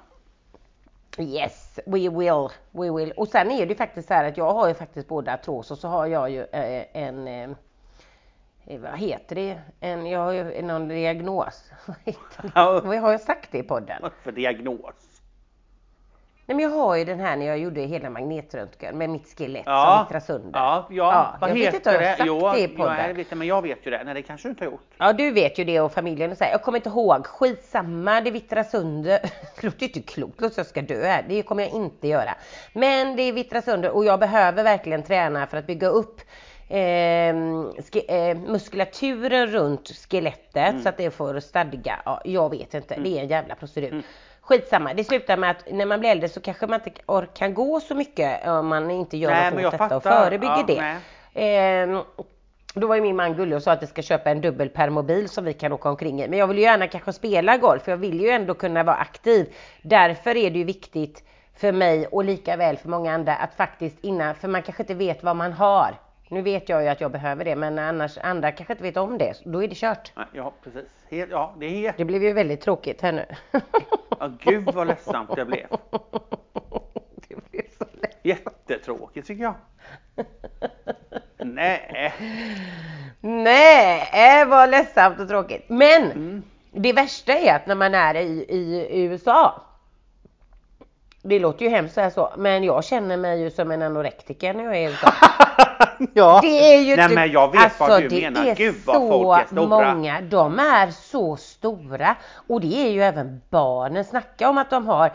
[1.18, 3.12] Yes, we will, we will.
[3.12, 5.70] Och sen är det ju faktiskt så här att jag har ju faktiskt både artros
[5.70, 7.50] och så har jag ju eh, en, eh,
[8.80, 11.70] vad heter det, en, jag har ju någon diagnos.
[11.86, 12.50] Vad heter
[12.82, 12.98] det?
[12.98, 14.02] Har jag sagt det i podden?
[14.22, 15.13] För diagnos?
[16.46, 19.62] Nej men jag har ju den här när jag gjorde hela magnetröntgen med mitt skelett
[19.66, 20.60] Ja, som vittrar sönder.
[20.60, 21.36] ja, ja.
[21.40, 22.16] Vad jag heter vet inte om jag det?
[22.16, 22.96] sagt Jo, det i podden.
[23.08, 24.04] det vet jag, men jag vet ju det.
[24.04, 24.86] Nej, det kanske du inte har gjort.
[24.98, 26.50] Ja du vet ju det och familjen och så här.
[26.50, 27.26] Jag kommer inte ihåg.
[27.26, 29.18] Skitsamma, det vittrar sönder.
[29.60, 31.24] Det låter ju inte klokt, det låter jag ska dö här.
[31.28, 32.34] Det kommer jag inte göra.
[32.72, 36.20] Men det vittrar sönder och jag behöver verkligen träna för att bygga upp
[36.68, 36.78] eh,
[37.28, 41.98] eh, muskulaturen runt skelettet så att det får stadga.
[42.04, 44.02] Ja, jag vet inte, det är en jävla procedur.
[44.44, 47.54] Skitsamma, det slutar med att när man blir äldre så kanske man inte or- kan
[47.54, 51.00] gå så mycket om man inte gör Nej, något åt detta och förebygger Ja, det.
[51.34, 52.00] Ehm,
[52.74, 55.28] då var ju min man gullig och sa att vi ska köpa en dubbel permobil
[55.28, 56.28] som vi kan åka omkring i.
[56.28, 58.96] Men jag vill ju gärna kanske spela golf, för jag vill ju ändå kunna vara
[58.96, 59.54] aktiv.
[59.82, 61.24] Därför är det ju viktigt
[61.56, 64.94] för mig och lika väl för många andra att faktiskt innan, för man kanske inte
[64.94, 65.94] vet vad man har.
[66.34, 69.18] Nu vet jag ju att jag behöver det, men annars andra kanske inte vet om
[69.18, 69.34] det.
[69.44, 70.12] Då är det kört.
[70.32, 70.90] Ja, precis.
[71.10, 71.96] Helt, ja, det är helt...
[71.96, 73.24] Det blev ju väldigt tråkigt här nu.
[74.20, 75.66] Ja, gud vad ledsamt det blev.
[77.28, 78.18] det blev så lätt.
[78.22, 79.54] Jättetråkigt tycker jag.
[81.38, 82.12] Nej.
[83.20, 85.64] Nej, vad ledsamt och tråkigt.
[85.68, 86.42] Men Mm.
[86.72, 88.46] det värsta är att när man är i,
[88.90, 89.62] i USA.
[91.22, 94.64] Det låter ju hemskt säga så, men jag känner mig ju som en anorektiker när
[94.64, 95.12] jag är i USA.
[96.14, 96.38] ja.
[96.42, 98.46] Det är ju Nej inte- men jag vet alltså, vad du det menar.
[98.46, 99.94] är Gud vad folk är stora.
[99.94, 102.16] många, de är så stora.
[102.48, 104.04] Och det är ju även barnen.
[104.04, 105.12] Snacka om att de har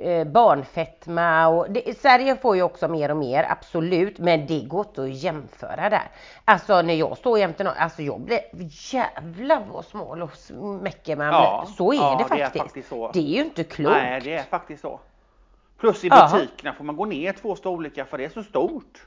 [0.00, 4.86] eh, barnfetma och det, Sverige får ju också mer och mer, absolut, men det går
[4.86, 6.10] inte att jämföra där.
[6.44, 8.40] Alltså när jag står jämte någon, alltså jag blir,
[8.92, 10.30] jävlar vad smal och
[10.82, 11.66] mäcker man Ja.
[11.76, 12.64] Så är ja, det det är faktiskt.
[12.64, 13.10] faktiskt så.
[13.12, 13.96] Det är ju inte klokt.
[13.96, 15.00] Nej det är faktiskt så.
[15.80, 16.30] Plus i Ja.
[16.32, 19.06] butikerna får man gå ner två storlekar för det är så stort.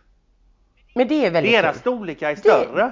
[0.98, 1.82] Men det är väldigt Deras kul.
[1.82, 2.92] storlekar är större.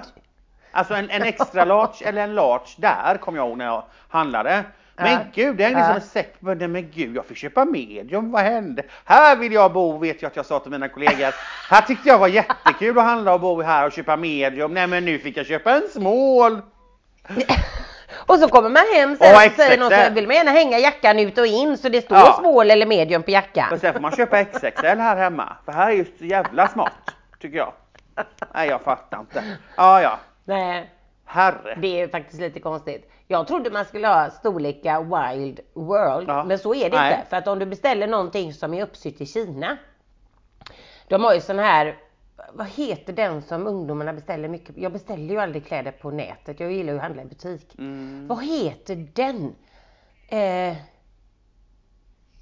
[0.70, 4.64] Alltså en, en extra large eller en large där kommer jag ihåg när jag handlade.
[4.96, 5.18] Men Ja.
[5.34, 6.68] gud, det är liksom en säck med det.
[6.68, 8.30] Men gud, jag fick köpa medium.
[8.32, 8.82] Vad hände?
[9.04, 11.34] Här vill jag bo, vet jag att jag sa till mina kollegor.
[11.70, 14.74] Här tyckte jag var jättekul att handla och bo här och köpa medium.
[14.74, 16.60] Nej, men nu fick jag köpa en small.
[18.26, 20.78] Och så kommer man hem sen Och och säger någon så vill man gärna hänga
[20.78, 22.36] jackan ut och in så det står Ja.
[22.40, 23.66] small eller medium på jackan.
[23.70, 25.56] Men sen får man köpa XXL här hemma.
[25.64, 26.92] För här är just jävla smart.
[27.40, 27.72] tycker jag.
[28.54, 29.44] Nej, jag fattar inte.
[29.76, 30.18] Ja, ja.
[30.44, 30.90] Nej,
[31.24, 31.78] Herre.
[31.80, 33.10] det är faktiskt lite konstigt.
[33.28, 35.00] Jag trodde man skulle ha storlekar
[35.34, 36.44] Wild World, Ja.
[36.44, 37.14] men så är det Nej.
[37.14, 37.28] inte.
[37.30, 39.76] För att om du beställer någonting som är uppsytt i Kina.
[41.08, 41.96] De har ju sån här,
[42.52, 44.76] vad heter den som ungdomarna beställer mycket?
[44.76, 46.60] Jag beställer ju aldrig kläder på nätet.
[46.60, 47.74] Jag gillar ju att handla i butik.
[47.78, 48.26] Mm.
[48.28, 49.54] Vad heter den?
[50.28, 50.76] Eh,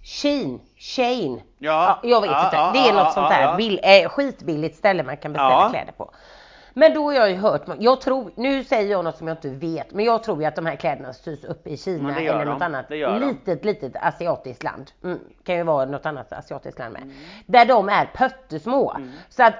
[0.02, 1.40] Shein, Shein.
[1.58, 1.98] Ja.
[2.02, 2.56] jag vet Ja, inte.
[2.56, 3.56] ja, det är ja, något sånt ja, där ja.
[3.56, 5.68] bill, eh, skitbilligt ställe man kan beställa Ja.
[5.70, 6.10] kläder på.
[6.74, 9.48] Men då har jag ju hört, jag tror, nu säger jag något som jag inte
[9.48, 12.52] vet, men jag tror ju att de här kläderna sys upp i Kina eller de.
[12.52, 13.18] något annat de.
[13.20, 14.90] litet, litet asiatiskt land.
[15.04, 17.08] Mm, kan ju vara något annat asiatiskt land Mm.
[17.08, 17.16] med.
[17.46, 18.96] Där de är pöttesmå.
[19.28, 19.54] Så att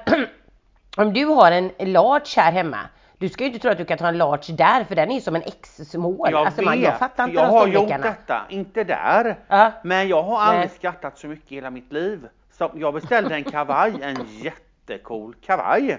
[0.96, 2.78] om du har en large här hemma,
[3.22, 5.14] du ska ju inte tro att du kan ta en large där för den är
[5.14, 6.28] ju som en X-smål.
[6.30, 9.38] Jag alltså vet, man, jag fattar inte jag har gjort detta, inte där.
[9.48, 9.72] Ja.
[9.82, 10.78] Men jag har aldrig Nej.
[10.78, 12.28] skrattat så mycket i hela mitt liv.
[12.50, 15.98] Så jag beställde en kavaj, en jättecool kavaj.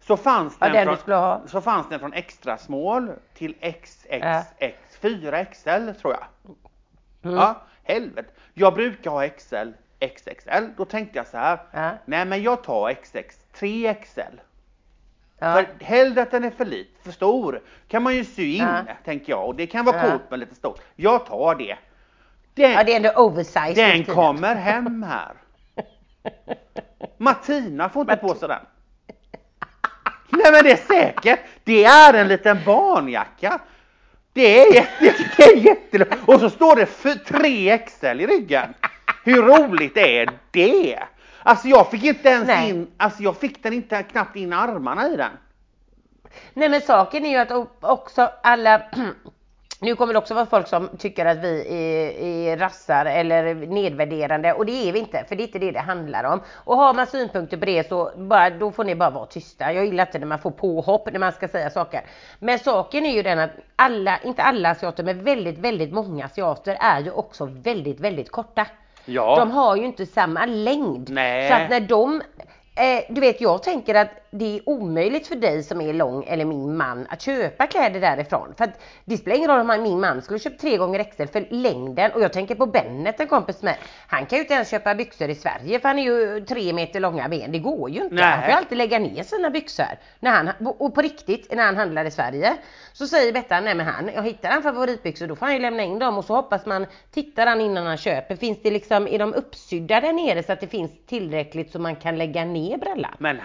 [0.00, 3.54] Så fanns Ja, den, från, så fanns den från extra small till.
[3.60, 4.08] XXX,
[5.00, 6.24] 4XL tror jag.
[7.22, 7.36] Mm.
[7.36, 8.30] Ja, helvete.
[8.54, 10.64] Jag brukar ha XL, XXL.
[10.76, 11.58] Då tänkte jag så här.
[11.70, 11.90] Ja.
[12.04, 14.40] Nej men jag tar XX, 3XL.
[15.42, 15.54] Ja.
[15.54, 18.94] För hellre att den är för liten, för stor, kan man ju sy in, Ja.
[19.04, 19.46] tänker jag.
[19.46, 20.10] Och det kan vara Ja.
[20.10, 20.80] coolt med lite stort.
[20.96, 21.76] Jag tar det.
[22.54, 23.74] Den, ja, det är ändå oversized.
[23.76, 25.32] den kommer hem här.
[27.18, 28.62] Martina får inte på sig den.
[30.32, 31.40] Nej men det är säkert.
[31.64, 33.58] Det är en liten barnjacka.
[34.32, 34.88] Det är,
[35.36, 36.14] det är jättelugnt.
[36.26, 38.74] Och så står det för 3XL i ryggen.
[39.24, 40.98] Hur roligt är det?
[41.42, 42.70] Alltså jag fick inte ens Nej.
[42.70, 45.30] in, alltså jag fick den inte knappt in armarna i den.
[46.54, 48.82] Nej men saken är ju att också alla
[49.82, 54.52] Nu kommer det också vara folk som tycker att vi är, är rassar eller nedvärderande
[54.52, 56.40] och det är vi inte för det är inte det det handlar om.
[56.54, 59.72] Och har man synpunkter på det så bara, då får ni bara vara tysta.
[59.72, 62.00] Jag gillar inte när man får påhopp när man ska säga saker.
[62.38, 66.76] Men saken är ju den att alla, inte alla asiater men väldigt, väldigt många asiater
[66.80, 68.66] är ju också väldigt, väldigt korta.
[69.04, 69.36] Ja.
[69.38, 71.10] De har ju inte samma längd.
[71.10, 71.48] Nej.
[71.48, 72.22] Så att när de
[72.80, 76.44] Eh, du vet jag tänker att det är omöjligt för dig som är lång eller
[76.44, 78.54] min man att köpa kläder därifrån.
[78.56, 81.46] För att det spelar ingen roll om min man skulle köpt tre gånger XL för
[81.50, 83.76] längden och jag tänker på Bennet en kompis med.
[84.06, 87.00] Han kan ju inte ens köpa byxor i Sverige för han är ju tre meter
[87.00, 87.52] långa ben.
[87.52, 88.14] Det går ju inte.
[88.14, 88.24] Nej.
[88.24, 89.98] Han får ju alltid lägga ner sina byxor.
[90.20, 92.56] När han, och på riktigt när han handlar i Sverige
[92.92, 95.82] så säger Bettan, nej men han, jag hittar han favoritbyxor då får han ju lämna
[95.82, 99.18] in dem och så hoppas man, tittar han innan han köper, finns det liksom, är
[99.18, 103.14] de uppsydda där nere så att det finns tillräckligt så man kan lägga ner brallan?
[103.18, 103.36] Men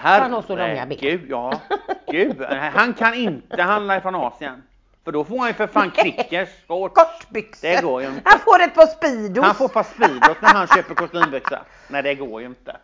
[0.55, 0.97] För har långa ben.
[1.01, 1.61] herregud, ja.
[2.07, 2.41] Gud,
[2.73, 4.63] han kan inte handla ifrån Asien.
[5.03, 6.49] För då får han ju för fan knickers.
[6.67, 6.95] shorts.
[6.95, 7.67] Kortbyxor!
[7.67, 8.21] Det går ju inte.
[8.25, 9.45] Han får ett par Speedos!
[9.45, 11.59] Han får par Speedos när han köper kostymbyxor.
[11.87, 12.77] Nej det går ju inte.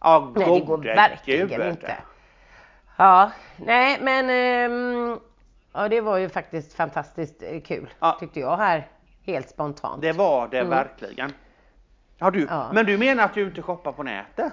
[0.00, 1.66] Ja, Nej det går verkligen gud.
[1.66, 1.94] inte.
[2.96, 5.18] Ja, nej men ehm,
[5.72, 8.16] ja det var ju faktiskt fantastiskt eh, kul Ja.
[8.20, 8.88] tyckte jag här
[9.26, 10.02] helt spontant.
[10.02, 11.32] Det var det verkligen.
[12.18, 12.54] Ja, du, Mm.
[12.54, 12.70] Ja.
[12.72, 14.52] Men du menar att du inte shoppar på nätet?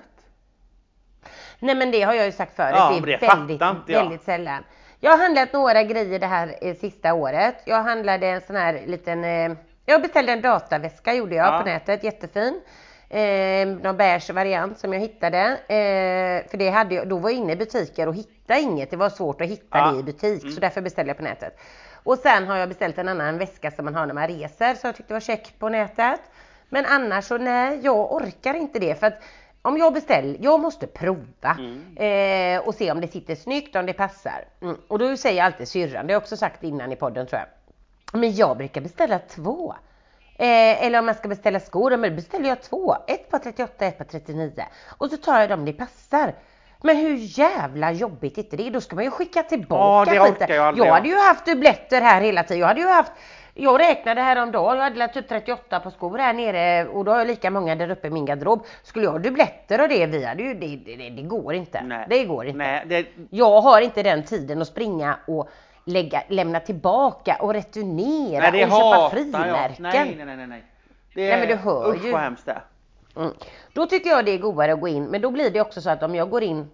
[1.59, 3.91] Nej men det har jag ju sagt förut, Ja, det det är fattar väldigt, inte
[3.91, 3.99] jag.
[3.99, 4.63] väldigt sällan.
[4.99, 7.55] Jag har handlat några grejer det här eh, sista året.
[7.65, 9.51] Jag handlade en sån här liten, eh,
[9.85, 11.59] jag beställde en dataväska gjorde jag Ja.
[11.59, 12.61] på nätet, jättefin.
[13.09, 15.39] Eh, någon beige variant som jag hittade.
[15.67, 18.89] Eh, för det hade jag, då var jag inne i butiker och hittade inget.
[18.91, 19.91] Det var svårt att hitta Ja.
[19.91, 21.59] det i butik så därför beställde jag på nätet.
[22.03, 24.87] Och sen har jag beställt en annan väska som man har när man reser så
[24.87, 26.19] jag tyckte det var check på nätet.
[26.69, 29.21] Men annars så nej, jag orkar inte det för att
[29.67, 31.57] om jag beställer, jag måste prova
[31.95, 34.45] eh, och se om det sitter snyggt, om det passar.
[34.61, 34.77] Mm.
[34.87, 37.39] Och då säger jag alltid syrran, det har jag också sagt innan i podden tror
[37.39, 37.47] jag.
[38.19, 39.75] Men jag brukar beställa två.
[40.39, 42.95] Eh, eller om jag ska beställa skor, då beställer jag två.
[43.07, 44.51] Ett par 38, ett par 39.
[44.97, 46.33] Och så tar jag dem det passar.
[46.81, 48.69] Men hur jävla jobbigt är inte det?
[48.69, 50.55] Då ska man ju skicka tillbaka Ja, det skiten.
[50.55, 52.59] jag aldrig Jag hade ju haft dubbletter här hela tiden.
[52.59, 53.11] Jag hade ju haft
[53.57, 57.27] jag räknade häromdagen, jag hade typ 38 på skor här nere och då har jag
[57.27, 58.65] lika många där uppe i min garderob.
[58.83, 61.81] Skulle jag ha dubbletter och det, vi hade ju, det, det, det, går inte.
[61.83, 62.05] Nej.
[62.09, 62.57] Det går inte.
[62.57, 65.49] Nej, det, Jag har inte den tiden att springa och
[65.85, 69.75] lägga, lämna tillbaka och returnera nej, och köpa frimärken.
[69.79, 70.63] Nej, nej, nej, nej.
[71.13, 72.11] Det Nej, men du hör usch ju.
[72.11, 72.61] vad hemskt det är.
[73.15, 73.33] Mm.
[73.73, 75.89] Då tycker jag det är godare att gå in, men då blir det också så
[75.89, 76.71] att om jag går in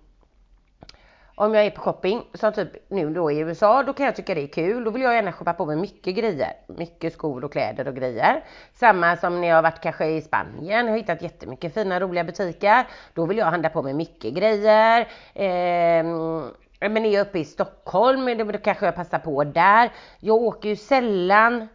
[1.35, 4.35] om jag är på shopping, som typ nu då i USA, då kan jag tycka
[4.35, 4.83] det är kul.
[4.83, 6.53] Då vill jag gärna shoppa på mig mycket grejer.
[6.67, 8.43] Mycket skor och kläder och grejer.
[8.73, 12.87] Samma som när jag har varit kanske i Spanien, har hittat jättemycket fina roliga butiker.
[13.13, 15.07] Då vill jag handla på mig mycket grejer.
[15.33, 16.41] Ehm,
[16.79, 19.91] men är jag uppe i Stockholm, då då kanske jag passar på där.
[20.19, 21.67] Jag åker ju sällan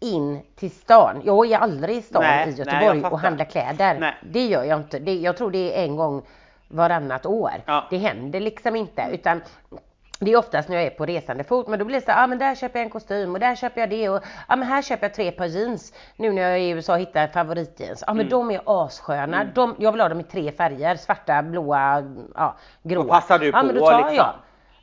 [0.00, 1.22] in till stan.
[1.24, 3.12] Jag är aldrig i stan Nej, i nej, Göteborg fattar.
[3.12, 3.98] och handlar kläder.
[4.00, 4.14] Nej.
[4.22, 4.98] Det gör jag inte.
[4.98, 6.22] Det, jag tror det är en gång
[6.70, 7.52] varannat år.
[7.66, 7.86] Ja.
[7.90, 9.40] Det händer liksom inte utan
[10.20, 12.24] det är oftast när jag är på resande fot, men då blir det så ja
[12.24, 14.56] ah, men där köper jag en kostym och där köper jag det och ja ah,
[14.56, 15.94] men här köper jag tre par jeans.
[16.16, 18.04] Nu när jag är i USA och hittar favoritjeans.
[18.06, 18.30] Ja ah, men Mm.
[18.30, 19.44] de är assköna.
[19.44, 22.04] De, jag vill ha dem i tre färger, svarta, blåa,
[22.34, 23.04] ja, gråa.
[23.04, 24.16] Då passar du ja, men på, då tar liksom.
[24.16, 24.34] jag.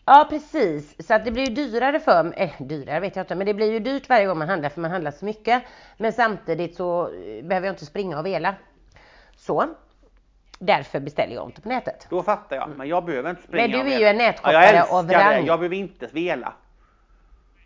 [0.05, 3.35] Ja precis, så att det blir ju dyrare för mig, eh, dyrare vet jag inte,
[3.35, 5.63] men det blir ju dyrt varje gång man handlar för man handlar så mycket.
[5.97, 8.55] Men samtidigt så eh, behöver jag inte springa och vela.
[9.37, 9.65] Så,
[10.59, 12.07] därför beställer jag inte på nätet.
[12.09, 12.69] Då fattar jag.
[12.69, 15.13] Men jag behöver inte springa Men du är ju en nätshoppare ja, jag av det.
[15.17, 15.45] rang.
[15.45, 16.53] Jag behöver inte vela.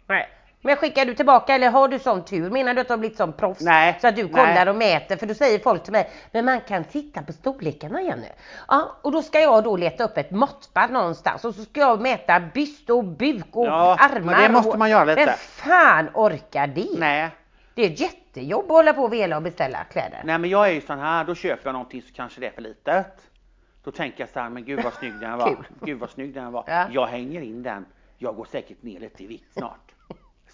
[0.08, 0.30] Nej.
[0.64, 2.50] Men skickar du tillbaka eller har du sån tur?
[2.50, 3.62] Menar du att du har blivit sån proffs?
[3.62, 4.70] Nej, Så att du kollar nej.
[4.70, 5.16] och mäter?
[5.18, 8.28] För då säger folk till mig, men man kan titta på storlekarna Jenny.
[8.68, 12.02] Ja, och då ska jag då leta upp ett måttband någonstans och så ska jag
[12.02, 14.20] mäta byst och buk och Ja, armar.
[14.34, 15.26] men det måste man göra lite.
[15.26, 16.88] Vem fan orkar det?
[16.98, 17.30] Nej.
[17.74, 18.00] Det är ett
[18.32, 20.22] jättejobb att hålla på och vela och beställa kläder.
[20.24, 22.52] Nej men jag är ju sån här, då köper jag någonting så kanske det är
[22.52, 23.30] för litet.
[23.84, 25.66] Då tänker jag så här, men gud vad snygg den var.
[25.82, 26.64] Gud vad snygg den var.
[26.68, 26.86] Ja.
[26.92, 27.86] Jag hänger in den.
[28.18, 29.92] Jag går säkert ner lite i vikt snart.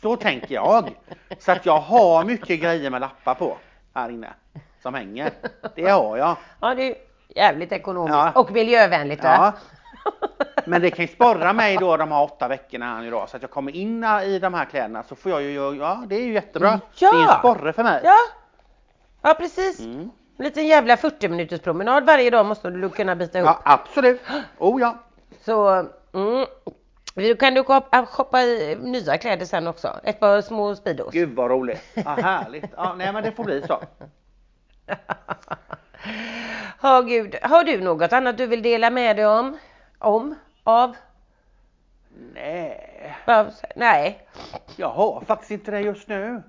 [0.02, 0.96] Så tänker jag.
[1.40, 3.58] Så att jag har mycket grejer med lappar på
[3.94, 4.34] här inne.
[4.82, 5.32] Som hänger.
[5.76, 6.36] Det har jag.
[6.62, 6.96] Ja, det är
[7.36, 8.32] jävligt ekonomiskt Ja.
[8.36, 9.24] och miljövänligt.
[9.24, 9.54] Ja.
[10.68, 13.28] Men det kan ju sporra mig då de här åtta veckorna här nu då.
[13.28, 16.16] Så att jag kommer in i de här kläderna så får jag ju, ja det
[16.16, 16.80] är ju jättebra.
[16.96, 17.12] Ja.
[17.12, 18.02] Det är en sporre för mig.
[18.04, 18.16] Ja,
[19.22, 19.80] ja precis.
[19.80, 20.10] Mm.
[20.38, 23.48] En liten jävla 40 minuters promenad varje dag måste du kunna bita ihop.
[23.48, 24.22] Ja absolut.
[24.58, 24.98] Oh ja.
[25.46, 26.46] Så mm,
[27.40, 30.00] kan du shoppa, shoppa i nya kläder sen också.
[30.04, 31.14] Ett par små Speedos.
[31.14, 31.82] Gud vad roligt.
[31.94, 32.72] Ja, härligt.
[32.78, 33.80] Ja, nej men det får bli så.
[36.82, 39.58] Ja gud, har du något annat du vill dela med dig om?
[40.00, 40.36] Om?
[40.68, 40.96] Av?
[42.34, 43.52] Nej, Av?
[43.76, 44.28] Nej.
[44.76, 46.44] jag har faktiskt inte det just nu.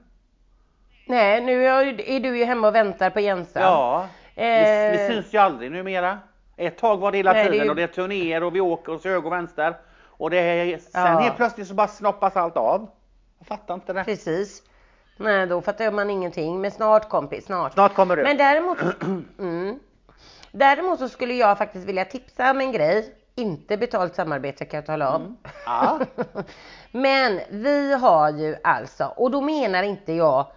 [1.07, 3.61] Nej, nu är du ju hemma och väntar på Jensa.
[3.61, 4.91] Ja, vi, Eh.
[4.93, 6.19] vi syns ju aldrig numera.
[6.57, 8.61] Ett tag var det hela Nej, det tiden ju- och det är turnéer och vi
[8.61, 9.75] åker åt höger och vänster.
[10.05, 11.19] Och det är, sen Ja.
[11.19, 12.91] helt plötsligt så bara snoppas allt av.
[13.39, 14.05] Jag fattar inte det.
[14.05, 14.63] Precis.
[15.17, 16.61] Nej, då fattar man ingenting.
[16.61, 17.73] Men snart kompis, snart.
[17.73, 18.23] Snart kommer du.
[18.23, 18.79] Men däremot,
[19.39, 19.79] mm,
[20.53, 23.15] däremot så skulle jag faktiskt vilja tipsa om en grej.
[23.39, 25.37] Inte betalt samarbete kan jag tala om.
[25.67, 26.01] Ja.
[26.93, 30.53] Men vi har ju alltså, och då menar inte jag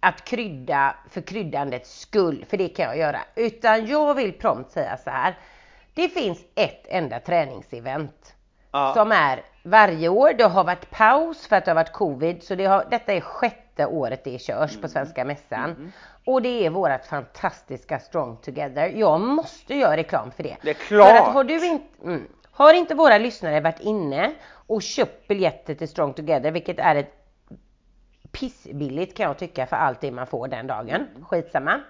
[0.00, 3.20] att krydda för kryddandets skull, för det kan jag göra.
[3.34, 5.38] Utan jag vill prompt säga så här.
[5.94, 8.34] Det finns ett enda träningsevent
[8.72, 8.94] Ja.
[8.94, 10.32] som är varje år.
[10.38, 13.20] Det har varit paus för att det har varit covid, så det har, detta är
[13.20, 14.82] sjätte året det körs Mm.
[14.82, 15.92] på Svenska Mässan.
[16.24, 18.88] Och det är vårt fantastiska Strong Together.
[18.88, 20.56] Jag måste göra reklam för det.
[20.62, 21.28] Det är För klart.
[21.28, 25.88] att har, du inte, mm, har inte våra lyssnare varit inne och köpt biljetter till
[25.88, 27.14] Strong Together, vilket är ett
[28.32, 31.06] pissbilligt kan jag tycka för allt det man får den dagen.
[31.22, 31.80] Skitsamma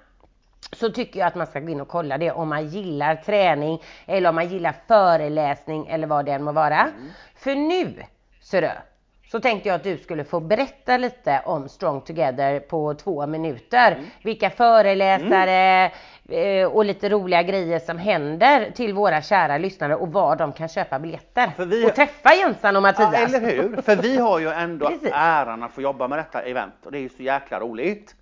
[0.73, 3.83] så tycker jag att man ska gå in och kolla det om man gillar träning
[4.07, 6.89] eller om man gillar föreläsning eller vad det än må vara.
[7.37, 7.95] För nu,
[8.41, 8.71] Sörö,
[9.31, 13.97] så tänkte jag att du skulle få berätta lite om Strong Together på två minuter.
[14.23, 15.91] Vilka föreläsare
[16.29, 20.69] eh, och lite roliga grejer som händer till våra kära lyssnare och var de kan
[20.69, 21.51] köpa biljetter.
[21.57, 23.11] För vi- Och träffa Jensan och Mattias.
[23.13, 23.83] Ja, eller hur?
[23.83, 27.03] För vi har ju ändå äran att få jobba med detta event och det är
[27.03, 28.15] ju så jäkla roligt.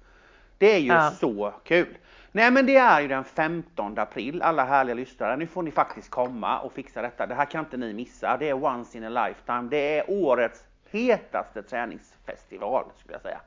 [0.59, 1.11] Det är ju Ja.
[1.11, 1.97] så kul.
[2.37, 5.37] Nej men det är ju den 15 april, alla härliga lyssnare.
[5.37, 7.27] Nu får ni faktiskt komma och fixa detta.
[7.27, 8.37] Det här kan inte ni missa.
[8.37, 9.69] Det är once in a lifetime.
[9.71, 13.41] Det är årets hetaste träningsfestival skulle jag säga.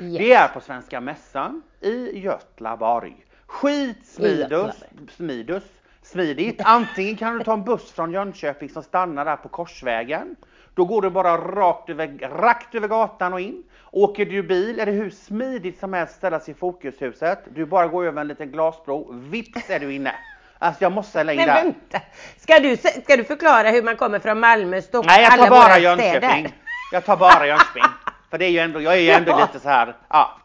[0.00, 0.18] Yes.
[0.18, 3.26] Det är på Svenska Mässan i Götlaborg.
[3.46, 4.84] Skitsmidus,
[5.16, 5.64] smidus,
[6.02, 6.60] smidigt.
[6.64, 10.36] Antingen kan du ta en buss från Jönköping som stannar där på Korsvägen.
[10.74, 13.62] Då går du bara rakt över, rakt över gatan och in.
[13.90, 17.38] Åker du bil är det hur smidigt som helst ställa sig i Fokushuset.
[17.54, 20.14] Du bara går över en liten glasbro, vips är du inne.
[20.58, 21.62] Alltså jag måste lägga in Men där.
[21.64, 22.00] vänta,
[22.38, 25.50] ska du, ska du förklara hur man kommer från Malmö, Stockholm, Nej jag tar alla
[25.50, 26.20] bara Jönköping.
[26.20, 26.50] städer?
[26.92, 27.82] Jag tar bara Jönköping.
[28.30, 29.40] För det är ju ändå, jag är ju ändå Ja.
[29.40, 30.38] lite så här, ja.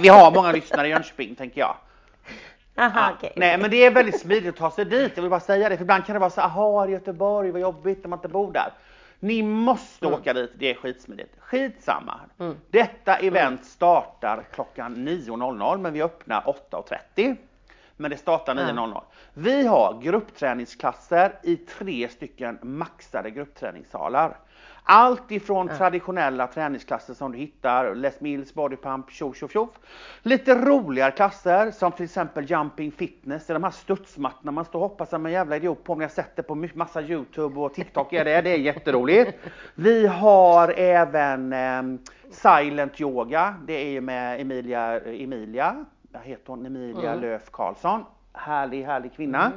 [0.00, 1.76] Vi har många lyssnare i Jönköping tänker jag.
[2.78, 3.12] Aha, Ja.
[3.16, 3.32] okej.
[3.36, 5.76] Nej men det är väldigt smidigt att ta sig dit, jag vill bara säga det.
[5.76, 8.72] För ibland kan det vara så aha Göteborg, vad jobbigt när man inte bor där.
[9.20, 11.36] Ni måste åka dit, det är skitsmidigt.
[11.38, 12.20] Skitsamma.
[12.38, 12.56] Mm.
[12.70, 17.36] Detta event startar klockan 9.00 men vi öppnar 8.30.
[17.96, 19.02] Men det startar 9.00.
[19.34, 24.36] Vi har gruppträningsklasser i tre stycken maxade gruppträningssalar.
[24.88, 29.70] Allt ifrån traditionella träningsklasser som du hittar, Les Mills, Body Pump, tjoff tjoff tjoff.
[30.22, 35.04] Lite roligare klasser som till exempel Jumping Fitness, de här studsmattorna man står och hoppar
[35.04, 35.92] som en jävla idiot på.
[35.92, 39.38] Om jag sett det på massa Youtube och TikTok är det, det är jätteroligt.
[39.74, 41.98] Vi har även ehm,
[42.30, 48.04] Silent Yoga, det är ju med Emilia, Emilia, vad heter hon, Emilia Löf Karlsson.
[48.32, 49.52] Härlig, härlig kvinna.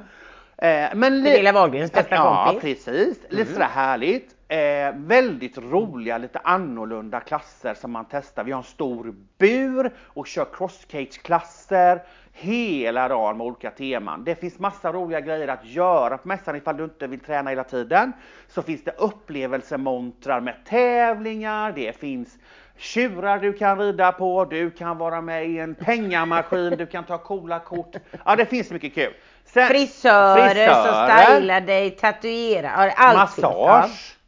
[0.58, 2.86] Eh, men Gunilla Wahlgrens bästa ja, kompis.
[2.86, 3.18] precis.
[3.30, 4.36] Lite sådär härligt.
[4.52, 8.44] Eh, väldigt roliga, lite annorlunda klasser som man testar.
[8.44, 14.24] Vi har en stor bur och kör crosscage-klasser hela dagen med olika teman.
[14.24, 17.64] Det finns massa roliga grejer att göra på mässan ifall du inte vill träna hela
[17.64, 18.14] tiden.
[18.48, 22.38] Så finns det upplevelsemontrar med tävlingar, det finns
[22.78, 27.18] tjurar du kan rida på, du kan vara med i en pengamaskin, du kan ta
[27.18, 27.96] coola kort.
[28.26, 29.14] Ja, det finns mycket kul.
[29.46, 34.19] Sen, Frisörer, som stylar dig, tatuerar, allt massage,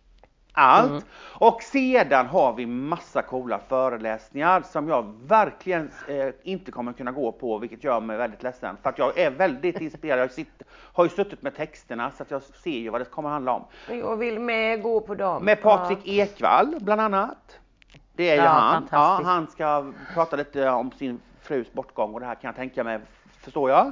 [0.54, 1.06] allt.
[1.40, 7.32] Och sedan har vi massa coola föreläsningar som jag verkligen eh, inte kommer kunna gå
[7.32, 8.78] på, vilket gör mig väldigt ledsen.
[8.84, 10.20] För att jag är väldigt inspirerad.
[10.20, 13.30] Jag sitter, har ju suttit med texterna så att jag ser ju vad det kommer
[13.30, 13.64] handla om.
[13.88, 15.46] Jag vill med gå på dem.
[15.46, 17.60] Med Patrik Ekwall bland annat.
[18.14, 18.88] Det är ju Ja, han.
[18.92, 22.84] Ja, han ska prata lite om sin frus bortgång och det här kan jag tänka
[22.84, 23.00] mig,
[23.40, 23.92] förstår jag.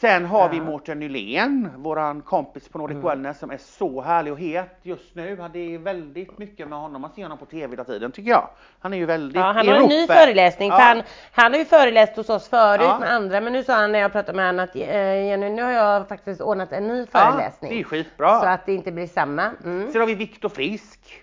[0.00, 0.62] Sen har vi Ja.
[0.62, 5.36] Mårten Nylén, våran kompis på Nordic Wellness som är så härlig och het just nu.
[5.52, 8.48] Det är väldigt mycket med honom, man ser honom på TV hela tiden tycker jag.
[8.80, 10.70] Han är ju väldigt Ja, han har en ny föreläsning.
[10.70, 10.84] För Ja.
[10.84, 12.98] han, han har ju föreläst hos oss förut Ja.
[12.98, 15.62] med andra men nu sa han när jag pratade med honom att eh, Jenny nu
[15.62, 17.70] har jag faktiskt ordnat en ny Ja, föreläsning.
[17.70, 18.40] det är skitbra.
[18.40, 19.50] Så att det inte blir samma.
[19.64, 19.92] Mm.
[19.92, 21.22] Sen har vi Viktor Frisk.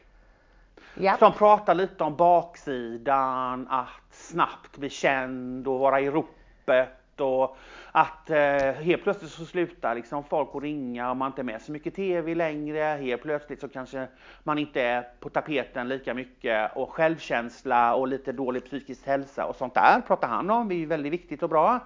[0.95, 1.17] Ja.
[1.17, 7.57] Som pratar lite om baksidan, att snabbt bli känd och vara i ropet och
[7.97, 11.61] att eh, helt plötsligt så slutar liksom folk att ringa och man inte är med
[11.61, 12.79] så mycket TV längre.
[12.79, 14.07] Helt plötsligt så kanske
[14.43, 19.55] man inte är på tapeten lika mycket och självkänsla och lite dålig psykisk hälsa och
[19.55, 20.67] sånt där pratar han om.
[20.67, 21.79] Det är ju väldigt viktigt och bra.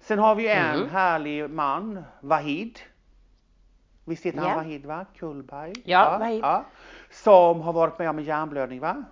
[0.00, 0.88] Sen har vi en Mm.
[0.88, 2.78] härlig man, Vahid.
[4.04, 4.54] Visst heter han Ja.
[4.56, 5.06] Vahid va?
[5.16, 5.72] Kullberg?
[5.84, 6.44] Ja, Vahid.
[7.10, 9.04] Som har varit med om en hjärnblödning va?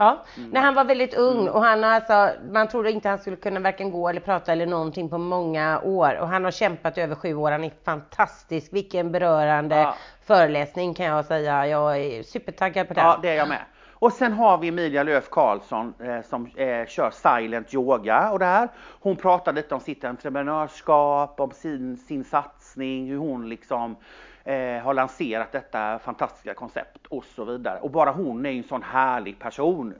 [0.00, 0.50] Ja, Mm.
[0.50, 3.60] när han var väldigt ung och han har alltså, man trodde inte han skulle kunna
[3.60, 7.34] varken gå eller prata eller någonting på många år och han har kämpat över sju
[7.34, 7.50] år.
[7.50, 8.72] Han är fantastisk.
[8.72, 9.94] Vilken berörande Ja.
[10.26, 11.66] föreläsning kan jag säga.
[11.66, 13.04] Jag är supertaggad på den.
[13.04, 13.62] Ja, det är jag med.
[13.92, 18.44] Och sen har vi Emilia Löf Karlsson eh, som eh, kör silent yoga och det
[18.44, 18.68] här.
[19.00, 23.96] Hon pratar lite om sitt entreprenörskap, om sin, sin satsning, hur hon liksom
[24.44, 27.80] eh, har lanserat detta fantastiska koncept och så vidare.
[27.80, 29.94] Och bara hon är ju en sån härlig person,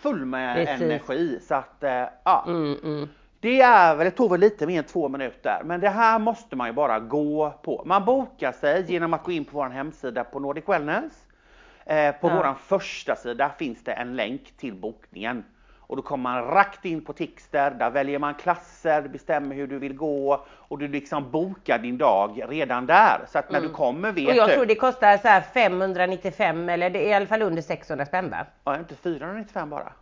[0.00, 0.82] full med Precis.
[0.82, 1.40] energi.
[1.42, 2.44] Så att, eh, ja.
[2.46, 3.08] Mm, mm.
[3.40, 6.56] Det är väl, det tog väl lite mer än två minuter, men det här måste
[6.56, 7.82] man ju bara gå på.
[7.86, 11.12] Man bokar sig genom att gå in på vår hemsida på Nordic Wellness.
[11.84, 12.36] Eh, på Ja.
[12.36, 15.44] våran första sida finns det en länk till bokningen.
[15.86, 19.78] Och då kommer man rakt in på Tixter, där väljer man klasser, bestämmer hur du
[19.78, 23.20] vill gå och du liksom bokar din dag redan där.
[23.28, 24.30] Så att när du kommer vet Mm.
[24.30, 24.54] Och jag du.
[24.54, 28.30] tror det kostar så här 595 eller det är i alla fall under 600 spänn
[28.30, 28.46] va?
[28.64, 29.92] Ja, inte 495 bara?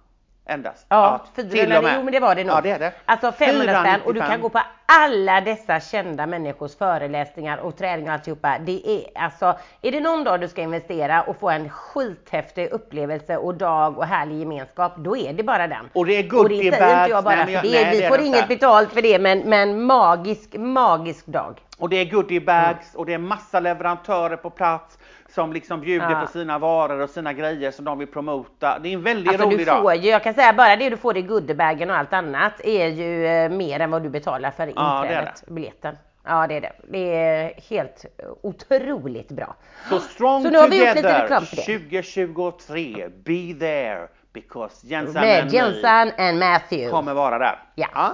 [0.46, 0.86] Endast?
[0.88, 1.92] Ja, till 400, och med.
[1.96, 2.56] jo men det var det nog.
[2.56, 2.92] Ja, det är det.
[3.04, 4.30] Alltså 500 spänn och du 495.
[4.30, 8.58] kan gå på alla dessa kända människors föreläsningar och träning och alltihopa.
[8.58, 13.36] Det är alltså, är det någon dag du ska investera och få en skithäftig upplevelse
[13.36, 15.90] och dag och härlig gemenskap, då är det bara den.
[15.92, 17.70] Och det är Och goodie det säger inte jag bara Nej, för jag- det.
[17.70, 18.48] nej, Vi det får inget inte.
[18.48, 21.60] betalt för det men, men magisk, magisk dag.
[21.78, 24.98] Och det är goodiebags och det är massa leverantörer på plats
[25.34, 26.20] som liksom bjuder Ja.
[26.20, 28.78] på sina varor och sina grejer som de vill promota.
[28.82, 29.82] Det är en väldigt Alltså rolig du dag.
[29.82, 32.86] får ju, jag kan säga bara det du får i goodiebagen och allt annat är
[32.88, 34.72] ju eh, mer än vad du betalar för Ja,
[35.02, 35.98] det inträdet, biljetten.
[36.26, 36.72] Ja det är det.
[36.88, 38.04] Det är helt
[38.42, 39.56] otroligt bra.
[39.88, 41.62] Så strong Så nu har vi gjort lite together reklam för det.
[41.62, 43.08] 2023.
[43.24, 46.90] Be there because Jensan Med and Jensan and Matthew.
[46.90, 47.58] kommer vara där.
[47.74, 47.86] Ja.
[47.94, 48.12] ja.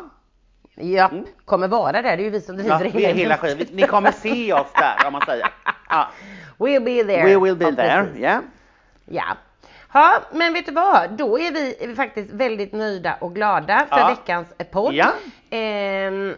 [0.80, 1.10] Ja,
[1.44, 2.02] kommer vara där.
[2.02, 3.66] Det är ju vi som ja driver vi är hela skiten.
[3.76, 5.46] Ni kommer se oss där om man säger.
[5.88, 6.08] Ja.
[6.58, 7.24] We'll be there.
[7.24, 8.04] We will be Ja, there.
[8.04, 8.20] precis.
[8.20, 8.40] Yeah.
[9.06, 9.24] Ja.
[9.92, 11.10] Ja, men vet du vad?
[11.10, 14.08] Då är vi faktiskt väldigt nöjda och glada för Ja.
[14.08, 14.94] veckans podd.
[14.94, 15.12] Ja.
[15.50, 16.34] Ehm,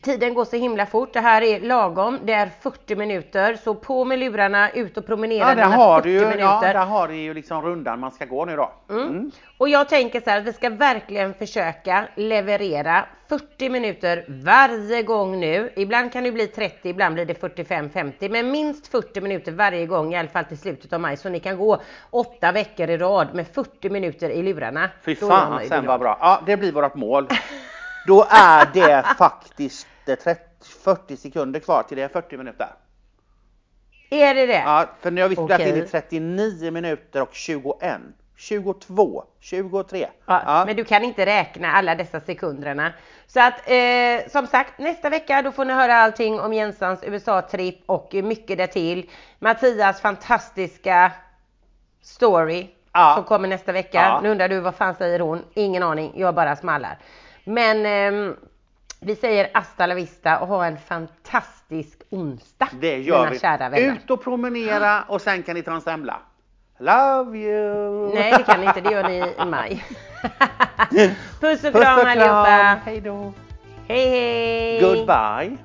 [0.00, 1.12] tiden går så himla fort.
[1.12, 2.18] Det här är lagom.
[2.24, 3.54] Det är 40 minuter.
[3.64, 6.74] Så på med lurarna, ut och promenera Ja, där har 40 du ju, ja, minuter.
[6.74, 8.72] där har du ju liksom rundan man ska gå nu då.
[8.90, 9.30] Mm.
[9.58, 15.40] Och jag tänker så här att vi ska verkligen försöka leverera 40 minuter varje gång
[15.40, 15.72] nu.
[15.76, 20.14] Ibland kan det bli 30, ibland blir det 45-50, men minst 40 minuter varje gång
[20.14, 21.78] i alla fall till slutet av maj så ni kan gå
[22.10, 24.90] åtta veckor i rad med 40 minuter i lurarna.
[25.04, 26.18] Fy fan sen var bra.
[26.20, 27.28] Ja, det blir vårt mål.
[28.06, 30.40] Då är det faktiskt eh, 30,
[30.84, 32.68] 40 sekunder kvar till det är 40 minuter.
[34.10, 34.62] Är det det?
[34.66, 35.68] Ja, för nu har vi spelat Okej.
[35.78, 38.00] in i 39 minuter och 21,
[38.36, 40.06] 22, 23.
[40.26, 40.64] Ja, Ja.
[40.66, 42.92] Men du kan inte räkna alla dessa sekunderna.
[43.26, 47.82] Så att eh, som sagt nästa vecka då får ni höra allting om Jensans USA-tripp
[47.86, 49.10] och mycket därtill.
[49.38, 51.12] Mattias fantastiska
[52.02, 53.12] story Ja.
[53.16, 53.98] som kommer nästa vecka.
[54.02, 54.20] Ja.
[54.22, 55.44] Nu undrar du vad fan säger hon?
[55.54, 56.98] Ingen aning, jag bara smallar.
[57.44, 58.36] Men ehm,
[59.00, 62.68] Vi säger hasta la vista och ha en fantastisk onsdag.
[62.80, 63.38] Det gör vi.
[63.38, 63.92] Kära vänner.
[63.92, 66.20] Ut och promenera och sen kan ni ta en semla.
[66.78, 68.14] Love you!
[68.14, 68.80] Nej, det kan ni inte.
[68.80, 69.84] Det gör ni i maj.
[71.40, 72.80] Puss och Puss kram och allihopa.
[72.84, 73.32] Hej då!
[73.88, 74.80] Hej hej!
[74.80, 75.56] Goodbye!